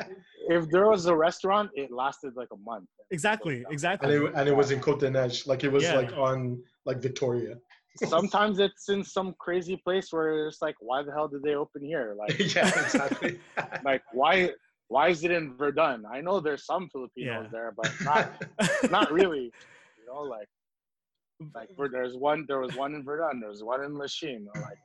[0.48, 2.88] if there was a restaurant, it lasted like a month.
[3.10, 4.14] exactly and exactly.
[4.14, 5.46] it, and it was in Côte des Neiges.
[5.46, 5.96] Like it was Yeah.
[6.00, 7.54] like on like Victoria.
[8.04, 11.82] Sometimes it's in some crazy place where it's like, why the hell did they open
[11.82, 12.14] here?
[12.22, 13.32] Like, yeah, exactly.
[13.84, 14.34] like why
[14.88, 16.04] why is it in Verdun?
[16.16, 17.54] I know there's some Filipinos Yeah.
[17.56, 18.24] there, but not
[18.96, 19.46] not really.
[19.98, 20.48] You know, like
[21.54, 24.48] like there's one there was one in Verdun, there was one in Lachine.
[24.54, 24.78] Like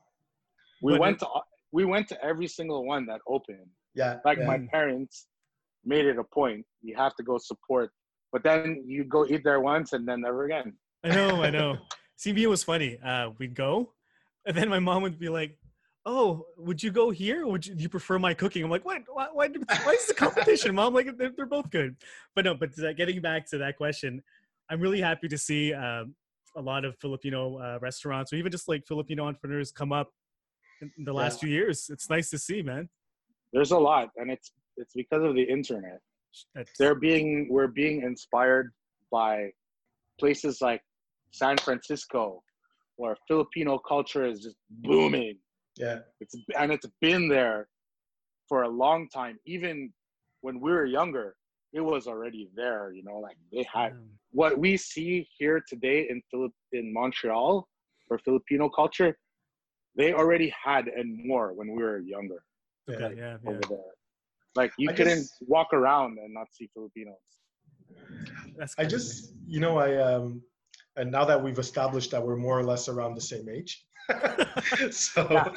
[0.82, 1.28] we But went it- to
[1.72, 3.68] we went to every single one that opened.
[3.96, 4.20] yeah.
[4.26, 4.46] Like yeah.
[4.46, 5.28] my parents
[5.86, 6.66] made it a point.
[6.82, 7.92] You have to go support.
[8.34, 10.74] But then you go eat there once and then never again.
[11.04, 11.78] I know, I know.
[12.20, 12.98] CBA was funny.
[13.04, 13.94] Uh, we'd go,
[14.46, 15.58] and then my mom would be like,
[16.06, 17.44] "Oh, would you go here?
[17.46, 19.02] Or would you, you prefer my cooking?" I'm like, "What?
[19.12, 19.28] Why?
[19.34, 20.94] Why, why is the competition, mom?
[20.94, 21.96] Like, they're, they're both good."
[22.36, 24.22] But no, but uh, getting back to that question,
[24.70, 26.14] I'm really happy to see um,
[26.56, 30.10] a lot of Filipino uh, restaurants, or even just like Filipino entrepreneurs, come up
[30.82, 31.48] in the last Yeah.
[31.48, 31.90] few years.
[31.90, 32.90] It's nice to see, man.
[33.54, 36.00] There's a lot, and it's it's because of the internet.
[36.56, 38.72] That's, They're being we're being inspired
[39.12, 39.52] by
[40.20, 40.82] places like
[41.32, 42.42] San Francisco,
[42.96, 45.38] where Filipino culture is just booming.
[45.78, 46.00] Yeah.
[46.20, 47.68] It's and it's been there
[48.48, 49.38] for a long time.
[49.46, 49.92] Even
[50.42, 51.36] when we were younger,
[51.74, 52.92] it was already there.
[52.94, 53.94] You know, like they had
[54.32, 57.68] what we see here today in Philip in Montreal
[58.08, 59.18] for Filipino culture.
[59.96, 62.44] They already had and more when we were younger
[62.90, 63.50] okay, yeah, yeah.
[63.50, 63.80] over there.
[64.56, 67.16] Like you I couldn't just- walk around and not see Filipinos.
[68.58, 70.42] That's I just, you know, I um,
[70.96, 73.86] and now that we've established that we're more or less around the same age,
[74.92, 75.50] so Yeah.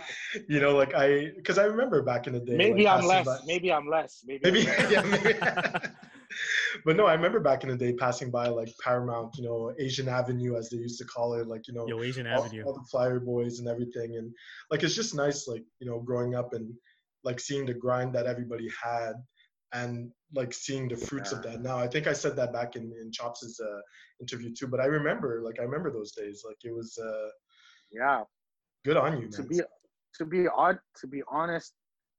[0.48, 2.56] you know, like I, because I remember back in the day.
[2.56, 3.26] Maybe like, I'm less.
[3.26, 4.22] by- Maybe I'm less.
[4.26, 4.40] Maybe.
[4.44, 4.90] maybe, I'm less.
[4.92, 5.38] yeah, maybe.
[6.84, 10.08] but no, I remember back in the day passing by like Paramount, you know, Asian
[10.08, 12.64] Avenue as they used to call it, like you know, Yo, Asian all, Avenue.
[12.64, 14.32] all the flyer boys and everything and
[14.70, 16.72] like it's just nice like you know growing up and
[17.22, 19.14] like seeing the grind that everybody had
[19.72, 22.92] and like seeing the fruits of that now i think i said that back in
[23.00, 23.80] in chops's uh,
[24.20, 27.28] interview too but i remember like i remember those days like it was uh
[27.90, 28.22] yeah.
[28.84, 29.60] good on you To be
[30.16, 31.74] to be odd to be honest,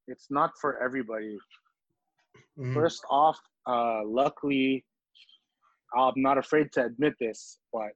[0.07, 1.37] it's not for everybody.
[2.57, 2.73] Mhm.
[2.73, 4.85] First off, uh, luckily,
[5.95, 7.91] I'm not afraid to admit this, but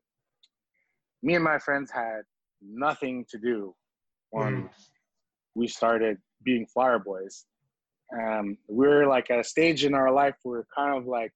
[1.21, 2.21] me and my friends had
[2.61, 3.75] nothing to do
[4.31, 4.73] when Mhm.
[5.55, 7.45] we started being flyer boys.
[8.13, 11.33] Um, we're like at a stage in our life where we're kind of like,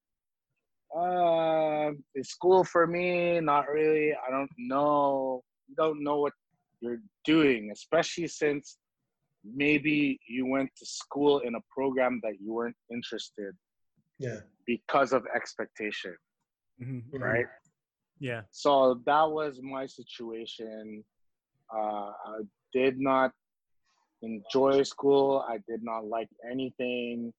[0.95, 3.39] uh, is school for me?
[3.39, 4.13] Not really.
[4.15, 5.43] I don't know.
[5.67, 6.33] You don't know what
[6.81, 8.77] you're doing, especially since
[9.43, 13.55] maybe you went to school in a program that you weren't interested
[14.19, 16.15] yeah because of expectation,
[16.82, 17.04] Mhm.
[17.12, 17.19] Mhm.
[17.21, 17.45] right?
[18.19, 18.43] Yeah.
[18.52, 21.04] So that was my situation.
[21.73, 22.39] Uh, I
[22.71, 23.34] did not
[24.21, 25.43] enjoy school.
[25.47, 27.34] I did not like anything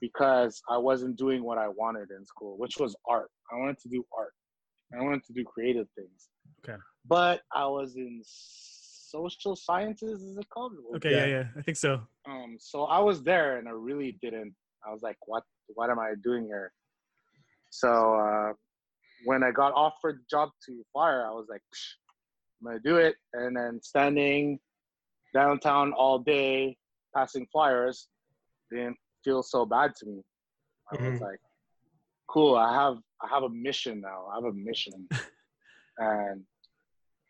[0.00, 3.30] because I wasn't doing what I wanted in school, which was art.
[3.52, 4.34] I wanted to do art.
[4.92, 6.28] I wanted to do creative things.
[6.64, 6.78] Okay.
[7.04, 10.72] But I was in social sciences, is it called?
[10.96, 11.12] Okay.
[11.12, 11.26] Yeah.
[11.26, 11.26] Yeah.
[11.26, 11.48] Yeah.
[11.56, 12.00] I think so.
[12.26, 14.54] Um, so I was there and I really didn't.
[14.86, 15.42] I was like, what?
[15.68, 16.72] What am I doing here?
[17.70, 18.52] So uh,
[19.24, 21.62] when I got offered the job to fire, I was like,
[22.60, 23.16] I'm gonna do it.
[23.32, 24.58] And then standing
[25.34, 26.76] downtown all day,
[27.14, 28.08] passing flyers,
[28.70, 30.22] didn't feel so bad to me.
[30.90, 31.20] I was Mhm.
[31.20, 31.40] like,
[32.28, 32.56] cool.
[32.56, 34.26] I have I have a mission now.
[34.30, 35.08] I have a mission,
[35.98, 36.44] and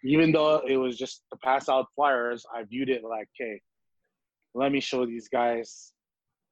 [0.05, 3.61] even though it was just to pass out flyers, I viewed it like, okay,
[4.55, 5.93] let me show these guys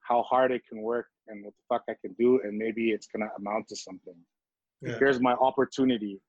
[0.07, 3.07] how hard it can work and what the fuck I can do, and maybe it's
[3.07, 4.15] gonna amount to something.
[4.81, 4.97] Yeah.
[4.99, 6.21] Here's my opportunity.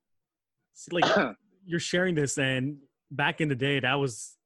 [0.75, 1.05] See, like
[1.67, 2.79] you're sharing this, and
[3.11, 4.37] back in the day, that was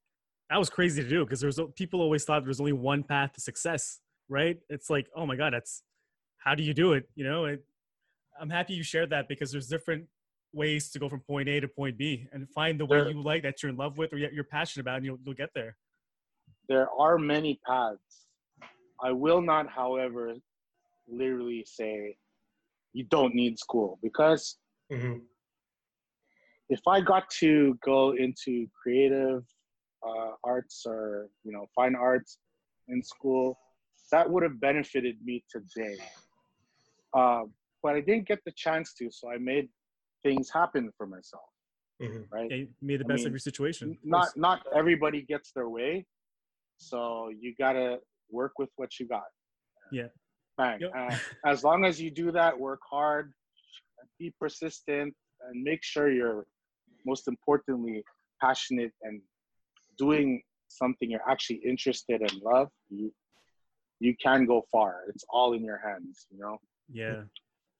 [0.49, 3.41] that was crazy to do because there's people always thought there's only one path to
[3.41, 4.59] success, right?
[4.69, 5.83] It's like, oh my god, that's
[6.39, 7.09] how do you do it?
[7.15, 7.65] You know, it,
[8.41, 10.07] I'm happy you shared that because there's different
[10.53, 13.23] ways to go from point A to point B and find the way There- you
[13.23, 15.51] like that you're in love with or yet you're passionate about, and you'll you'll get
[15.55, 15.77] there.
[16.69, 18.27] there are many paths.
[19.03, 20.35] I will not, however,
[21.09, 22.17] literally say
[22.93, 24.59] you don't need school because
[24.91, 25.27] Mhm.
[26.69, 29.45] if I got to go into creative
[30.03, 32.39] uh, arts or you know fine arts
[32.89, 33.59] in school,
[34.11, 35.97] that would have benefited me today.
[37.13, 37.45] Uh,
[37.83, 39.69] but I didn't get the chance to, so I made
[40.23, 41.45] things happen for myself.
[42.01, 42.27] Mhm.
[42.31, 42.51] Right?
[42.51, 43.99] Yeah, you made the I best of your situation.
[44.03, 46.07] Not not everybody gets their way,
[46.79, 49.25] so you gotta work with what you got.
[49.93, 50.09] Yeah.
[50.57, 50.81] Bang.
[50.81, 50.93] Yep.
[50.97, 51.17] Uh,
[51.47, 53.33] as long as you do that, work hard,
[54.19, 55.15] be persistent,
[55.49, 56.47] and make sure you're
[57.07, 58.05] most importantly
[58.41, 59.21] passionate and
[59.99, 62.69] doing something you're actually interested in love.
[62.89, 63.13] You
[64.01, 65.03] you can go far.
[65.09, 66.27] It's all in your hands.
[66.31, 66.59] You know.
[66.91, 67.23] Yeah.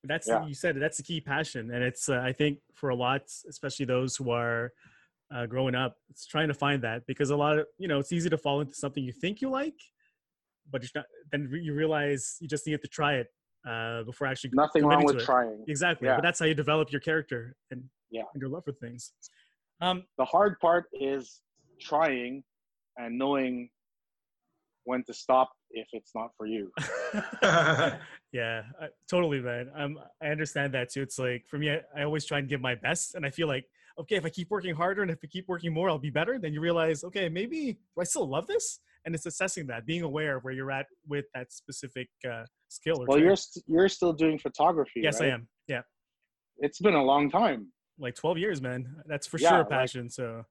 [0.05, 0.47] That's Yeah.
[0.47, 0.77] you said.
[0.81, 4.31] That's the key passion, and it's uh, I think for a lot, especially those who
[4.31, 4.73] are
[5.35, 8.13] uh, growing up, it's trying to find that because a lot of you know it's
[8.13, 9.79] easy to fall into something you think you like,
[10.71, 13.29] but it's not, then you realize you just need to try it
[13.69, 15.27] uh, before actually Nothing wrong with to it.
[15.27, 15.65] trying.
[15.69, 16.17] Exactly, Yeah.
[16.17, 18.23] but that's how you develop your character and, Yeah.
[18.33, 19.13] and your love for things.
[19.81, 21.41] Um, The hard part is
[21.81, 22.45] trying
[22.97, 23.71] and knowing
[24.85, 26.73] when to stop if it's not for you.
[28.33, 29.71] yeah, I, totally, man.
[29.75, 31.03] Um, I understand that too.
[31.03, 33.47] It's like for me, I, I always try and give my best, and I feel
[33.47, 33.67] like
[33.99, 36.39] okay, if I keep working harder and if I keep working more, I'll be better.
[36.39, 38.81] Then you realize, okay, maybe do I still love this?
[39.05, 42.97] And it's assessing that, being aware of where you're at with that specific uh, skill.
[43.03, 43.25] Or Well, trait.
[43.27, 45.01] you're st- you're still doing photography.
[45.03, 45.49] yes, I am.
[45.69, 45.83] Yeah,
[46.59, 47.73] It's been a long time.
[47.99, 48.95] like 12 years, man.
[49.07, 50.11] That's for Yeah, sure a like- passion.
[50.11, 50.45] so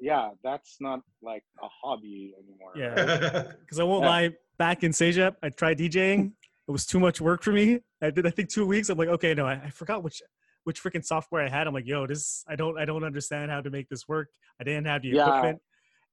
[0.00, 2.72] yeah, that's not like a hobby anymore.
[2.76, 3.52] Yeah.
[3.60, 4.08] Because I won't Yeah.
[4.10, 6.32] lie, back in Seja, I tried DJing.
[6.68, 7.80] It was too much work for me.
[8.00, 8.88] I did, I think, two weeks.
[8.88, 10.22] I'm like, okay, no, I, I forgot which
[10.64, 11.66] which freaking software I had.
[11.66, 14.28] I'm like, yo, this, I don't, I don't understand how to make this work.
[14.60, 15.26] I didn't have the Yeah.
[15.26, 15.58] equipment.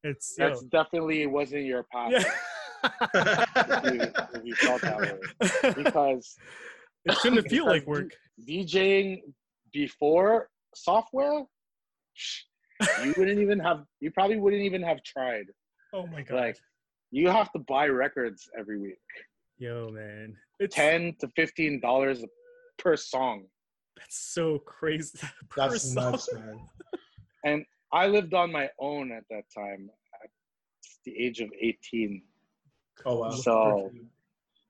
[0.03, 2.11] It's, yo, That's definitely wasn't your path.
[2.11, 2.23] yeah.
[3.13, 4.01] if, you,
[4.33, 5.73] if you felt that way.
[5.83, 6.35] Because
[7.05, 8.17] it shouldn't feel like because work.
[8.47, 9.19] DJing
[9.73, 11.43] before software,
[13.03, 13.83] you wouldn't even have.
[13.99, 15.45] You probably wouldn't even have tried.
[15.93, 16.35] Oh my god.
[16.35, 16.57] Like,
[17.11, 18.97] you have to buy records every week,
[19.57, 20.35] yo, man.
[20.59, 22.23] It's ten to fifteen dollars
[22.77, 23.45] per song.
[23.97, 25.19] That's so crazy.
[25.49, 26.11] Per That's song.
[26.11, 26.59] nuts, man.
[27.43, 29.89] And I lived on my own at that time,
[30.23, 30.29] at
[31.05, 32.23] the age of eighteen.
[33.05, 33.29] Oh wow.
[33.31, 33.91] So-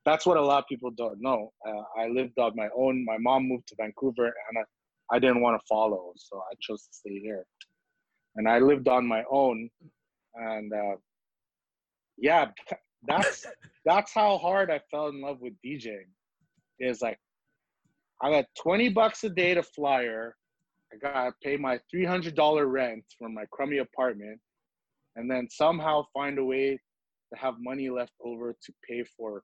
[0.06, 1.52] That's what a lot of people don't know.
[1.68, 3.04] Uh, I lived on my own.
[3.06, 6.84] My mom moved to Vancouver, and I, I didn't want to follow, so I chose
[6.88, 7.46] to stay here.
[8.36, 9.70] And I lived on my own,
[10.36, 10.96] and uh,
[12.18, 12.46] yeah,
[13.08, 13.46] that's
[13.86, 16.08] that's how hard I fell in love with DJing.
[16.80, 17.20] Is like
[18.24, 20.36] I got twenty bucks a day to flyer.
[20.94, 24.40] I gotta pay my three hundred dollar rent for my crummy apartment,
[25.16, 26.80] and then somehow find a way
[27.34, 29.44] to have money left over to pay for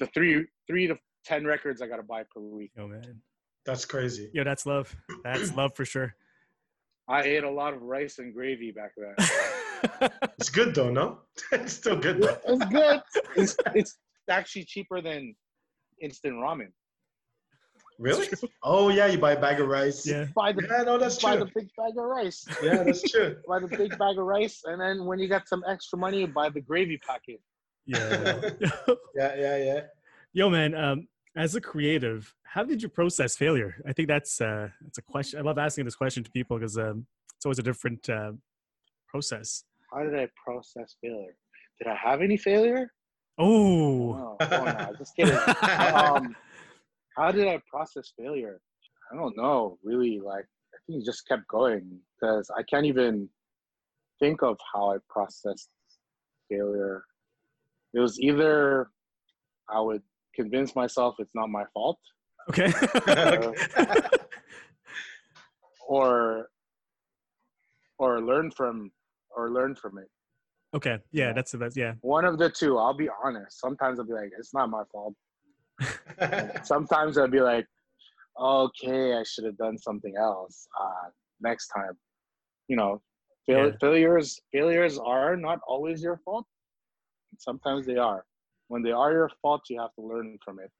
[0.00, 2.72] the three three to ten records I gotta buy per week.
[2.78, 3.20] Oh man.
[3.64, 4.28] That's crazy.
[4.32, 4.94] Yo, that's love.
[5.22, 6.14] That's love for sure.
[7.08, 10.10] I ate a lot of rice and gravy back then.
[10.38, 11.18] It's good though, no?
[11.52, 12.38] it's still good though.
[12.46, 13.02] It's good.
[13.36, 13.98] It's, it's
[14.30, 15.34] actually cheaper than
[16.00, 16.68] instant ramen.
[18.02, 18.28] Really?
[18.64, 20.04] Oh yeah, you buy a bag of rice.
[20.06, 20.26] yeah.
[20.34, 21.44] Buy the Yeah, no, that's buy true.
[21.44, 22.44] the big bag of rice.
[22.62, 23.36] Yeah, that's true.
[23.48, 26.26] buy the big bag of rice, and then when you got some extra money, you
[26.26, 27.40] buy the gravy packet.
[27.86, 28.40] Yeah.
[29.14, 29.80] Yeah, yeah, yeah.
[30.32, 30.74] Yo, man.
[30.74, 33.76] Um, as a creative, how did you process failure?
[33.88, 35.38] I think that's uh, that's a question.
[35.38, 38.32] I love asking this question to people because um, it's always a different uh,
[39.08, 39.64] process.
[39.92, 41.36] How did I process failure?
[41.78, 42.90] Did I have any failure?
[43.38, 45.34] Oh, No, oh, no, just kidding.
[45.94, 46.36] um,
[47.16, 48.60] how did I process failure?
[49.12, 50.20] I don't know, really.
[50.24, 50.44] Like,
[50.74, 53.28] I think it just kept going because I can't even
[54.18, 55.68] think of how I processed
[56.50, 57.04] failure.
[57.94, 58.88] It was either
[59.68, 60.02] I would
[60.34, 61.98] convince myself it's not my fault,
[62.50, 62.72] okay.
[65.88, 66.48] or
[67.98, 68.90] or learn from
[69.36, 70.08] or learn from it.
[70.74, 70.98] okay.
[71.10, 71.32] Yeah, Yeah.
[71.34, 71.76] that's the best.
[71.76, 71.94] Yeah.
[72.00, 72.78] One of the two.
[72.78, 73.60] I'll be honest.
[73.60, 75.14] Sometimes I'll be like, it's not my fault.
[76.64, 77.66] sometimes I'd be like,
[78.40, 81.08] okay, I should have done something else uh,
[81.40, 81.92] next time.
[82.68, 83.02] You know,
[83.46, 83.76] fail- Yeah.
[83.80, 86.46] failures failures are not always your fault.
[87.38, 88.24] Sometimes they are.
[88.68, 90.70] When they are your fault, you have to learn from it,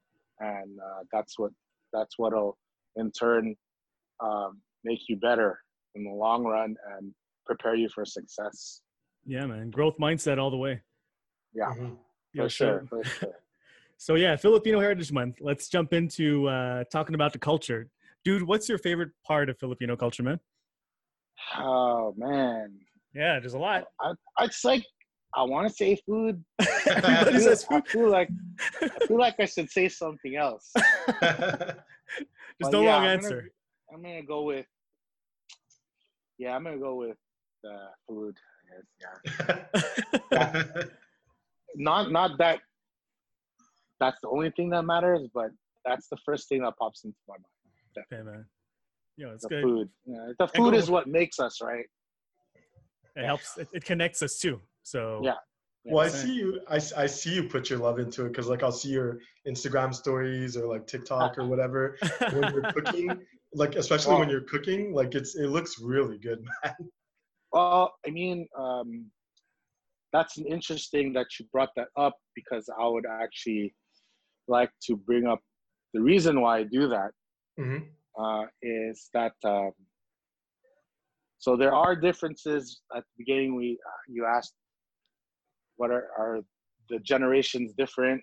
[0.40, 1.52] and uh, that's what
[1.92, 2.56] that's what'll
[2.96, 3.54] in turn
[4.20, 5.60] um, make you better
[5.94, 7.12] in the long run and
[7.44, 8.80] prepare you for success.
[9.26, 9.70] Yeah, man.
[9.70, 10.80] Growth mindset all the way.
[11.54, 11.96] Yeah, Mhm.
[12.34, 13.41] For so- sure, for sure.
[14.02, 15.36] So yeah, Filipino Heritage Month.
[15.40, 17.88] Let's jump into uh, talking about the culture,
[18.24, 18.42] dude.
[18.42, 20.40] What's your favorite part of Filipino culture, man?
[21.56, 22.80] Oh man,
[23.14, 23.84] Yeah, there's a lot.
[24.00, 24.84] I, it's like
[25.36, 26.42] I want to say food.
[26.88, 28.28] Everybody I says feel, I feel like
[28.82, 30.72] I feel like I should say something else.
[31.20, 33.52] There's no yeah, wrong I'm answer.
[33.92, 34.66] Gonna, I'm gonna go with.
[36.38, 37.16] Yeah, I'm gonna go with
[37.64, 38.36] uh, food.
[38.66, 39.64] I guess,
[40.32, 40.82] yeah,
[41.76, 42.58] not not that.
[44.02, 45.50] That's the only thing that matters, but
[45.84, 48.06] that's the first thing that pops into my mind.
[48.12, 48.44] Okay, man.
[49.16, 49.62] Yo, it's The good.
[49.62, 49.88] food.
[50.04, 51.84] Yeah, the go food is what makes us right.
[53.14, 53.56] It helps.
[53.56, 54.60] It, it connects us too.
[54.82, 55.36] So Yeah.
[55.84, 56.60] well, I see you.
[56.68, 59.94] I, I see you put your love into it because, like, I'll see your Instagram
[59.94, 61.96] stories or like TikTok or whatever
[62.32, 63.24] when you're cooking.
[63.54, 66.74] Like, especially when you're cooking, like it's it looks really good, man.
[67.52, 69.12] Well, I mean, um,
[70.12, 73.72] that's an interesting that you brought that up because I would actually
[74.58, 75.40] like to bring up
[75.94, 77.10] the reason why I do that
[77.58, 77.82] hmm
[78.22, 79.72] uh, is that um,
[81.38, 83.50] so there are differences at the beginning.
[83.56, 84.54] We uh, you asked
[85.76, 86.38] what are, are
[86.90, 88.20] the generations different,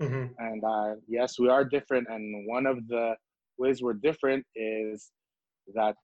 [0.00, 2.06] hmm and uh, yes, we are different.
[2.14, 2.24] And
[2.56, 3.06] one of the
[3.58, 5.10] ways we're different is
[5.78, 5.94] that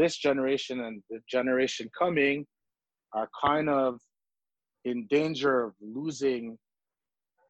[0.00, 2.46] this generation and the generation coming
[3.12, 3.98] are kind of
[4.84, 6.56] in danger of losing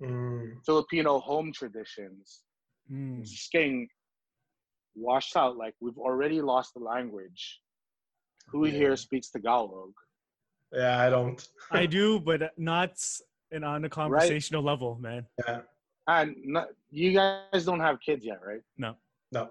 [0.01, 0.65] Mm.
[0.65, 2.43] Filipino home traditions.
[2.91, 3.21] Mm.
[3.21, 3.89] It's just getting
[4.95, 5.57] washed out.
[5.57, 7.61] Like we've already lost the language.
[8.49, 8.73] Who Yeah.
[8.73, 9.93] here speaks Tagalog?
[10.73, 11.47] Yeah, I don't.
[11.71, 12.93] I do, but not
[13.51, 15.27] in, on a conversational level, man.
[15.47, 15.61] Yeah,
[16.07, 18.63] And not, you guys don't have kids yet, right?
[18.79, 18.97] No.
[19.33, 19.51] no.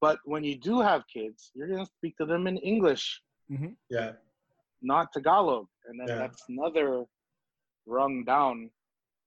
[0.00, 3.22] But when you do have kids, you're gonna speak to them in English.
[3.90, 4.12] Yeah,
[4.80, 6.18] not Tagalog, and then Yeah.
[6.18, 7.04] that's another
[7.86, 8.70] rung down.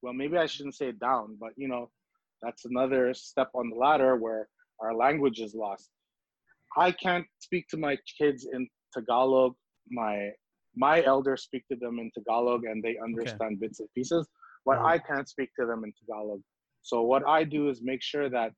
[0.05, 1.89] Well, maybe I shouldn't say it down, but you know,
[2.43, 4.47] that's another step on the ladder where
[4.79, 5.89] our language is lost.
[6.77, 9.55] I can't speak to my kids in Tagalog.
[9.89, 10.29] My
[10.75, 14.27] my elders speak to them in Tagalog, and they understand bits and pieces.
[14.63, 14.77] But.
[14.93, 16.41] I can't speak to them in Tagalog.
[16.83, 18.51] So what I do is make sure that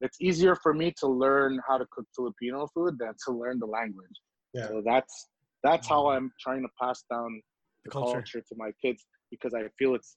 [0.00, 3.66] it's easier for me to learn how to cook Filipino food than to learn the
[3.66, 4.16] language.
[4.52, 4.68] Yeah.
[4.68, 5.14] So that's
[5.64, 7.30] that's how I'm trying to pass down
[7.84, 8.12] The the culture.
[8.12, 8.40] culture.
[8.48, 10.16] to my kids because I feel it's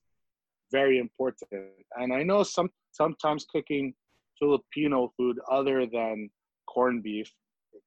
[0.71, 1.51] very important.
[1.95, 3.93] And I know some sometimes cooking
[4.39, 6.29] Filipino food other than
[6.67, 7.31] corned beef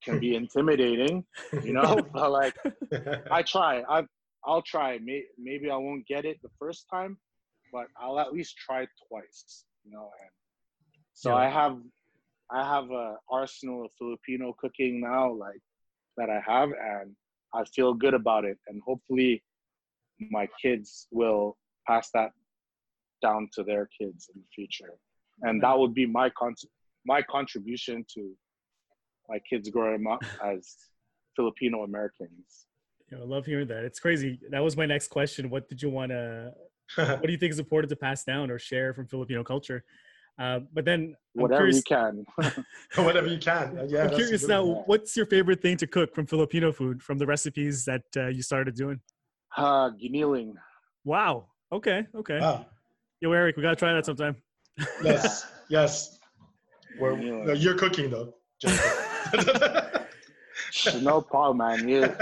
[0.04, 1.24] can be intimidating,
[1.62, 2.02] you know.
[2.12, 2.54] but like
[3.30, 3.82] I try.
[3.88, 4.04] I
[4.44, 4.98] I'll try.
[4.98, 7.18] May, maybe I won't get it the first time,
[7.72, 9.64] but I'll at least try twice.
[9.84, 10.30] You know, and
[11.14, 11.36] so Yeah.
[11.36, 11.78] I have
[12.50, 15.60] I have a arsenal of Filipino cooking now, like
[16.16, 17.14] that I have, and
[17.54, 18.58] I feel good about it.
[18.68, 19.42] And hopefully,
[20.30, 21.56] my kids will
[21.86, 22.32] pass that
[23.20, 24.94] down to their kids in the future,
[25.42, 26.54] and that would be my con
[27.06, 28.30] my contribution to
[29.28, 30.74] my kids growing up as
[31.36, 32.66] Filipino Americans.
[33.10, 33.84] You know, I love hearing that.
[33.84, 34.40] It's crazy.
[34.50, 35.50] That was my next question.
[35.50, 36.52] What did you want to?
[36.96, 39.84] What do you think is important to pass down or share from Filipino culture?
[40.40, 42.26] Uh, but then I'm Whatever curious, you can.
[43.04, 43.86] Whatever you can.
[43.88, 44.64] Yeah, I'm curious now.
[44.64, 44.82] one.
[44.86, 47.02] What's your favorite thing to cook from Filipino food?
[47.02, 49.00] From the recipes that uh, you started doing?
[49.56, 50.54] Uh, giniling.
[51.04, 51.48] Wow.
[51.70, 52.06] Okay.
[52.14, 52.40] Okay.
[52.40, 52.66] Wow.
[53.20, 54.36] Yo, Eric, we gotta try that sometime.
[55.04, 55.46] Yes.
[55.68, 56.18] Yes.
[56.98, 57.44] We're, Yeah.
[57.44, 58.34] no, you're cooking though.
[61.02, 61.88] No problem, man.
[61.88, 62.14] You,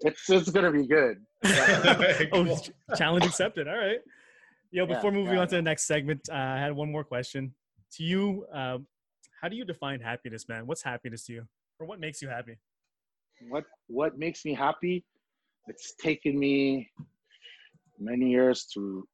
[0.00, 1.18] it's it's gonna be good.
[1.42, 2.58] Very oh, cool.
[2.96, 3.68] challenge accepted.
[3.68, 3.98] All right.
[4.70, 7.04] Yo, Yeah, before moving yeah, on to the next segment, uh, I had one more
[7.04, 7.54] question
[7.92, 8.46] to you.
[8.52, 8.86] Um,
[9.40, 10.66] how do you define happiness, man?
[10.66, 11.46] What's happiness to you,
[11.78, 12.56] or what makes you happy?
[13.50, 15.04] What what makes me happy?
[15.66, 16.90] It's taken me
[17.98, 19.06] many years to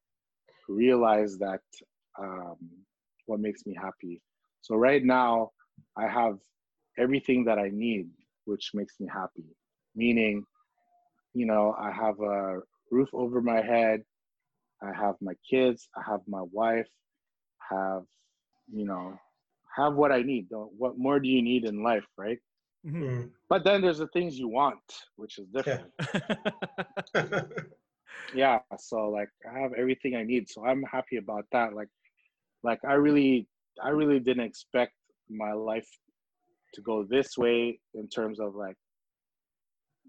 [0.71, 1.61] realize that
[2.19, 2.57] um,
[3.27, 4.23] what makes me happy.
[4.63, 5.51] So right now,
[5.97, 6.39] I have
[6.99, 8.09] everything that I need,
[8.45, 9.45] which makes me happy.
[9.95, 10.45] Meaning,
[11.35, 12.61] you know, I have a
[12.91, 14.03] roof over my head.
[14.83, 15.89] I have my kids.
[15.97, 16.89] I have my wife.
[17.71, 18.05] Have,
[18.73, 19.19] you know,
[19.77, 20.49] have what I need.
[20.49, 22.39] Don't- What more do you need in life, right?
[22.87, 23.03] Mhm.
[23.03, 23.31] Mm.
[23.49, 24.83] But then there's the things you want,
[25.17, 25.93] which is different.
[27.15, 27.45] Yeah.
[28.35, 30.49] Yeah, so like I have everything I need.
[30.49, 31.75] So I'm happy about that.
[31.75, 31.89] Like
[32.63, 33.49] like I really
[33.83, 34.93] I really didn't expect
[35.29, 35.89] my life
[36.75, 38.77] to go this way in terms of like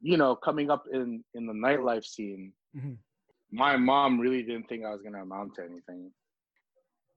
[0.01, 2.53] you know, coming up in in the nightlife scene.
[2.75, 2.97] Mhm.
[3.51, 6.11] My mom really didn't think I was gonna amount to anything.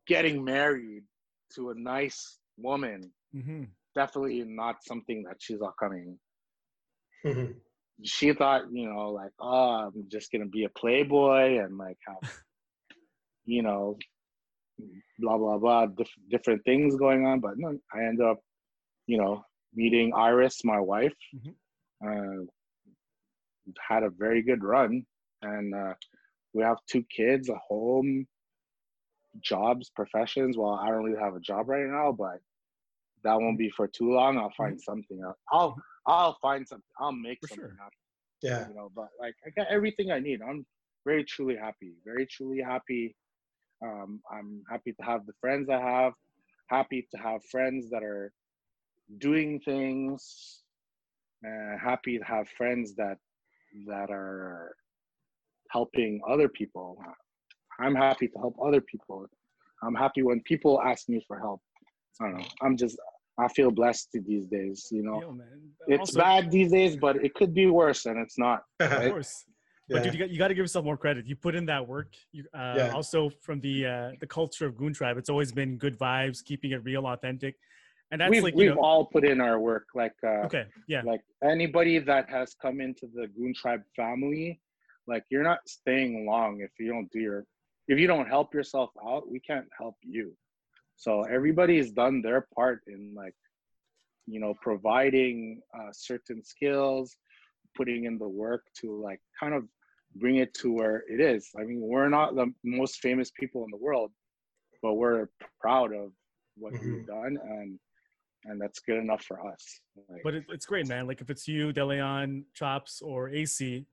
[0.07, 1.05] Getting married
[1.55, 3.69] to a nice woman, Mhm.
[3.95, 6.19] definitely not something that she's all coming
[7.25, 7.61] Mhm.
[8.03, 12.31] she thought, you know, like, oh, I'm just gonna be a playboy and like have,
[13.45, 13.97] you know,
[15.19, 17.41] blah blah blah, diff- different things going on.
[17.41, 18.41] But no, I ended up,
[19.07, 21.15] you know, meeting Iris, my wife.
[21.35, 21.55] Mhm.
[22.05, 22.45] Uh,
[23.89, 25.05] had a very good run,
[25.43, 25.95] and uh,
[26.53, 28.27] we have two kids, a home,
[29.41, 30.57] jobs, professions.
[30.59, 32.41] Well, I don't really have a job right now, but
[33.25, 34.39] that won't be for too long.
[34.39, 35.39] I'll find something else.
[35.53, 36.85] I'll I'll find something.
[37.01, 37.77] I'll make For something sure.
[37.79, 37.99] happen
[38.43, 38.69] Yeah.
[38.69, 40.67] you know but like i got everything i need i'm
[41.07, 43.17] very truly happy very truly happy
[43.83, 46.13] um, i'm happy to have the friends i have
[46.69, 48.33] happy to have friends that are
[49.19, 50.63] doing things
[51.47, 53.17] uh, happy to have friends that
[53.87, 54.75] that are
[55.71, 56.99] helping other people
[57.81, 59.27] i'm happy to help other people
[59.83, 61.61] i'm happy when people ask me for help
[62.21, 62.99] i don't know i'm just
[63.39, 65.47] i feel blessed these days you know Yo, man.
[65.89, 69.11] it's Also- bad these days but it could be worse and it's not Of right?
[69.11, 69.45] course.
[69.87, 71.27] But dude, you got, you got to give yourself more credit.
[71.27, 72.11] You put in that work.
[72.33, 72.93] You, uh, Yeah.
[72.95, 76.71] Also, from the uh, the culture of Goon Tribe, it's always been good vibes, keeping
[76.71, 77.55] it real, authentic,
[78.11, 78.81] and that's we've, like we've know.
[78.81, 83.05] all put in our work like uh Okay, yeah, like anybody that has come into
[83.15, 84.59] the goon tribe family
[85.07, 87.45] like you're not staying long if you don't do your
[87.93, 90.27] if you don't help yourself out we can't help you
[90.97, 93.35] so everybody's done their part in like
[94.27, 97.17] you know providing uh, certain skills
[97.77, 99.65] putting in the work to like kind of
[100.17, 103.71] bring it to where it is i mean we're not the most famous people in
[103.71, 104.11] the world
[104.83, 105.29] but we're
[105.61, 106.11] proud of
[106.57, 107.79] what we've done and
[108.45, 111.07] and that's good enough for us like, but it, it's great, man.
[111.07, 113.87] Like if it's you, DeLeon, Chops, or AC,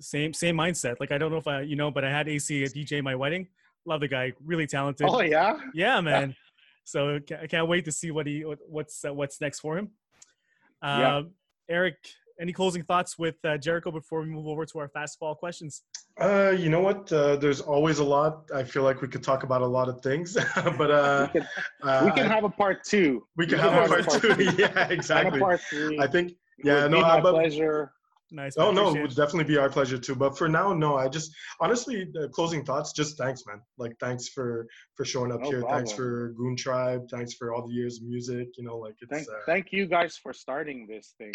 [0.00, 0.96] same same mindset.
[1.00, 3.14] Like I don't know if I you know, but I had AC at DJ my
[3.14, 3.48] wedding.
[3.88, 5.06] Love the guy, really talented.
[5.08, 6.36] oh yeah Yeah, man.
[6.84, 8.40] So I can't wait to see what he
[8.76, 9.86] what's uh, what's next for him.
[10.82, 11.16] Yeah.
[11.16, 11.30] Um,
[11.70, 11.96] Eric,
[12.40, 15.82] any closing thoughts with uh, Jericho before we move over to our fastball questions?
[16.20, 17.10] Uh, you know what?
[17.12, 18.32] Uh, there's always a lot.
[18.54, 20.34] I feel like we could talk about a lot of things,
[20.80, 21.48] but uh, we can,
[21.82, 23.24] uh, we can have a part two.
[23.36, 24.34] we can we have can a have a part part two.
[24.52, 24.62] two.
[24.62, 25.40] yeah, exactly.
[25.40, 25.98] part three.
[25.98, 26.32] I think.
[26.32, 27.92] It Yeah, would no, be uh, my but pleasure.
[28.30, 28.56] Nice.
[28.58, 30.14] Oh no, it would definitely be our pleasure too.
[30.14, 30.96] But for now, no.
[30.96, 32.92] I just honestly, the closing thoughts.
[32.92, 33.60] Just thanks, man.
[33.78, 34.66] Like thanks for
[34.96, 35.62] for showing up No here.
[35.68, 37.08] Thanks for Goon Tribe.
[37.10, 38.48] Thanks for all the years of music.
[38.58, 41.32] You know, like it's Thank, uh, thank you guys for starting this thing.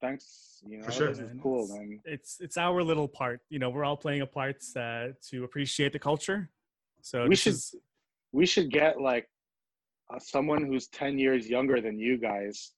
[0.00, 0.60] Thanks.
[0.66, 1.08] You know, For sure.
[1.08, 2.00] this is cool, it's- man.
[2.04, 3.40] It's it's our little part.
[3.48, 6.50] You know, we're all playing a part uh, to appreciate the culture.
[7.02, 7.74] So We should- is-
[8.32, 9.26] We should get like
[10.08, 12.72] uh, someone who's ten years younger than you guys.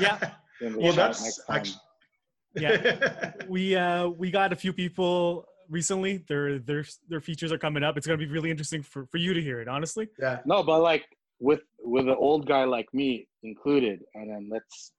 [0.00, 0.18] Yeah.
[0.62, 1.80] In well, that's actually.
[2.56, 3.32] Yeah.
[3.48, 6.24] we uh we got a few people recently.
[6.28, 7.96] Their their their features are coming up.
[7.96, 9.68] It's gonna be really interesting for for you to hear it.
[9.68, 10.08] Honestly.
[10.18, 10.40] yeah.
[10.46, 11.04] No, but like
[11.40, 14.92] with with an old guy like me included, and then let's.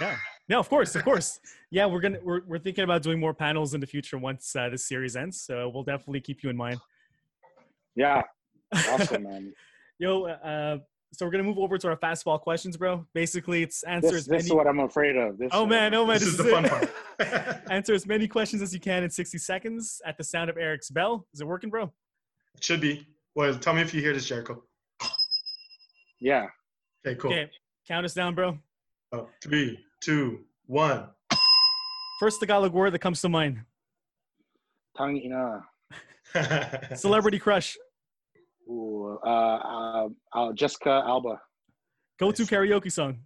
[0.00, 0.16] Yeah.
[0.48, 1.40] No, of course, of course.
[1.70, 4.68] Yeah, we're gonna we're we're thinking about doing more panels in the future once uh,
[4.68, 5.40] this series ends.
[5.40, 6.80] So we'll definitely keep you in mind.
[7.96, 8.22] Yeah,
[8.90, 9.54] awesome, man.
[9.98, 10.78] Yo, uh,
[11.16, 13.06] so we're gonna move over to our fastball questions, bro.
[13.14, 15.38] Basically, it's answer This, as this is what I'm afraid of.
[15.38, 16.90] This Oh man, oh man, This is the fun part.
[17.70, 20.90] answer as many questions as you can in 60 seconds at the sound of Eric's
[20.90, 21.26] bell.
[21.32, 21.92] Is it working, bro?
[22.56, 23.06] It should be.
[23.34, 24.62] Well, tell me if you hear this, Jericho.
[26.20, 26.46] Yeah.
[27.06, 27.32] Okay, cool.
[27.32, 27.50] Okay,
[27.86, 28.58] count us down, bro.
[29.12, 31.08] Oh, three, two, one.
[32.18, 33.60] First Tagalog word that comes to mind.
[34.96, 35.64] Tang ina.
[36.96, 37.76] Celebrity crush.
[38.68, 41.40] Ooh, uh, uh, uh, Jessica Alba.
[42.18, 43.18] Go to karaoke song.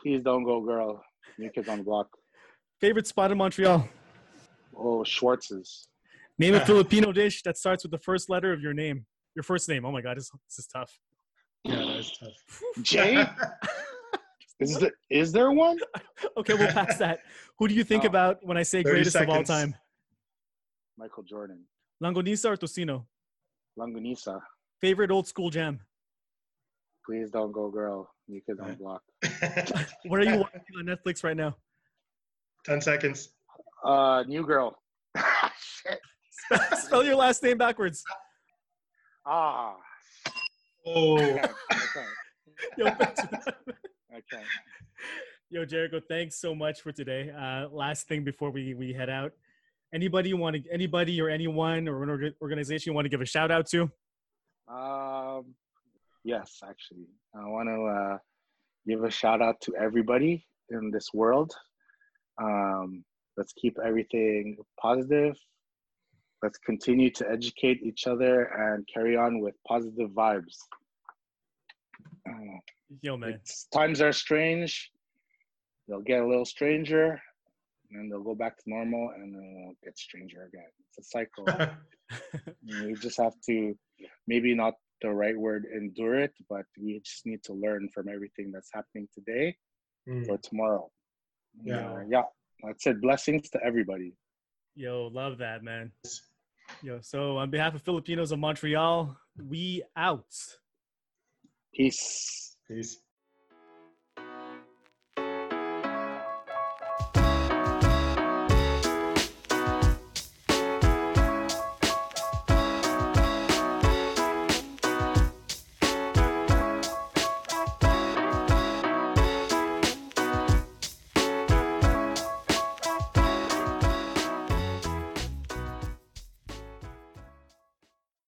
[0.00, 1.02] Please don't go, girl.
[1.38, 2.08] New Kids on the Block.
[2.80, 3.88] Favorite spot in Montreal.
[4.76, 5.88] Oh, Schwartz's.
[6.38, 9.06] Name a Filipino dish that starts with the first letter of your name.
[9.34, 9.84] Your first name.
[9.84, 10.90] Oh my God, this, this is tough.
[11.64, 12.60] yeah, that's tough.
[12.82, 13.24] Jay?
[14.60, 15.76] Is there, is there one?
[16.36, 17.18] Okay, we'll pass that.
[17.58, 18.06] Who do you think Oh.
[18.06, 19.74] about when I say 30 greatest of all time?
[20.96, 21.64] Michael Jordan.
[22.02, 23.04] Longanisa or Tocino?
[23.78, 24.40] Langunisa.
[24.80, 25.80] Favorite old school jam?
[27.06, 28.10] Please don't go, girl.
[28.28, 29.02] New Kids on the Block.
[30.06, 31.56] What are you watching on Netflix right now?
[32.64, 33.30] Ten seconds.
[33.84, 34.78] Uh, New Girl.
[35.58, 36.00] Shit.
[36.78, 38.02] Spell your last name backwards.
[39.26, 39.74] Ah.
[40.86, 42.08] Oh, I can't.
[42.78, 44.42] Yo, I.
[45.50, 47.30] Yo, Jericho, thanks so much for today.
[47.30, 49.32] Uh, last thing before we, we head out,
[49.94, 53.20] anybody you want to, anybody or anyone or an orga- organization you want to give
[53.20, 53.90] a shout out to?
[54.68, 55.54] Um,
[56.24, 58.18] yes, actually, I want to uh,
[58.86, 61.52] give a shout out to everybody in this world.
[62.42, 63.04] Um,
[63.36, 65.36] let's keep everything positive.
[66.42, 70.56] Let's continue to educate each other and carry on with positive vibes.
[72.28, 72.58] Uh,
[73.00, 73.30] Yo, man.
[73.30, 74.90] it's, times are strange.
[75.88, 77.20] They'll get a little stranger,
[77.94, 80.66] and then they'll go back to normal, and then they'll get stranger again.
[80.88, 81.46] It's a cycle.
[82.84, 83.74] we just have to
[84.26, 88.50] maybe not the right word endure it but we just need to learn from everything
[88.52, 89.56] that's happening today
[90.08, 90.26] Mm.
[90.26, 90.90] for tomorrow
[91.64, 91.88] Yeah.
[91.94, 92.22] Uh, yeah
[92.62, 94.12] that's it blessings to everybody
[94.76, 95.92] Yo, love that, man.
[96.82, 99.16] Yo, so on behalf of Filipinos of Montreal,
[99.48, 100.26] we out.
[101.74, 102.98] peace Peace.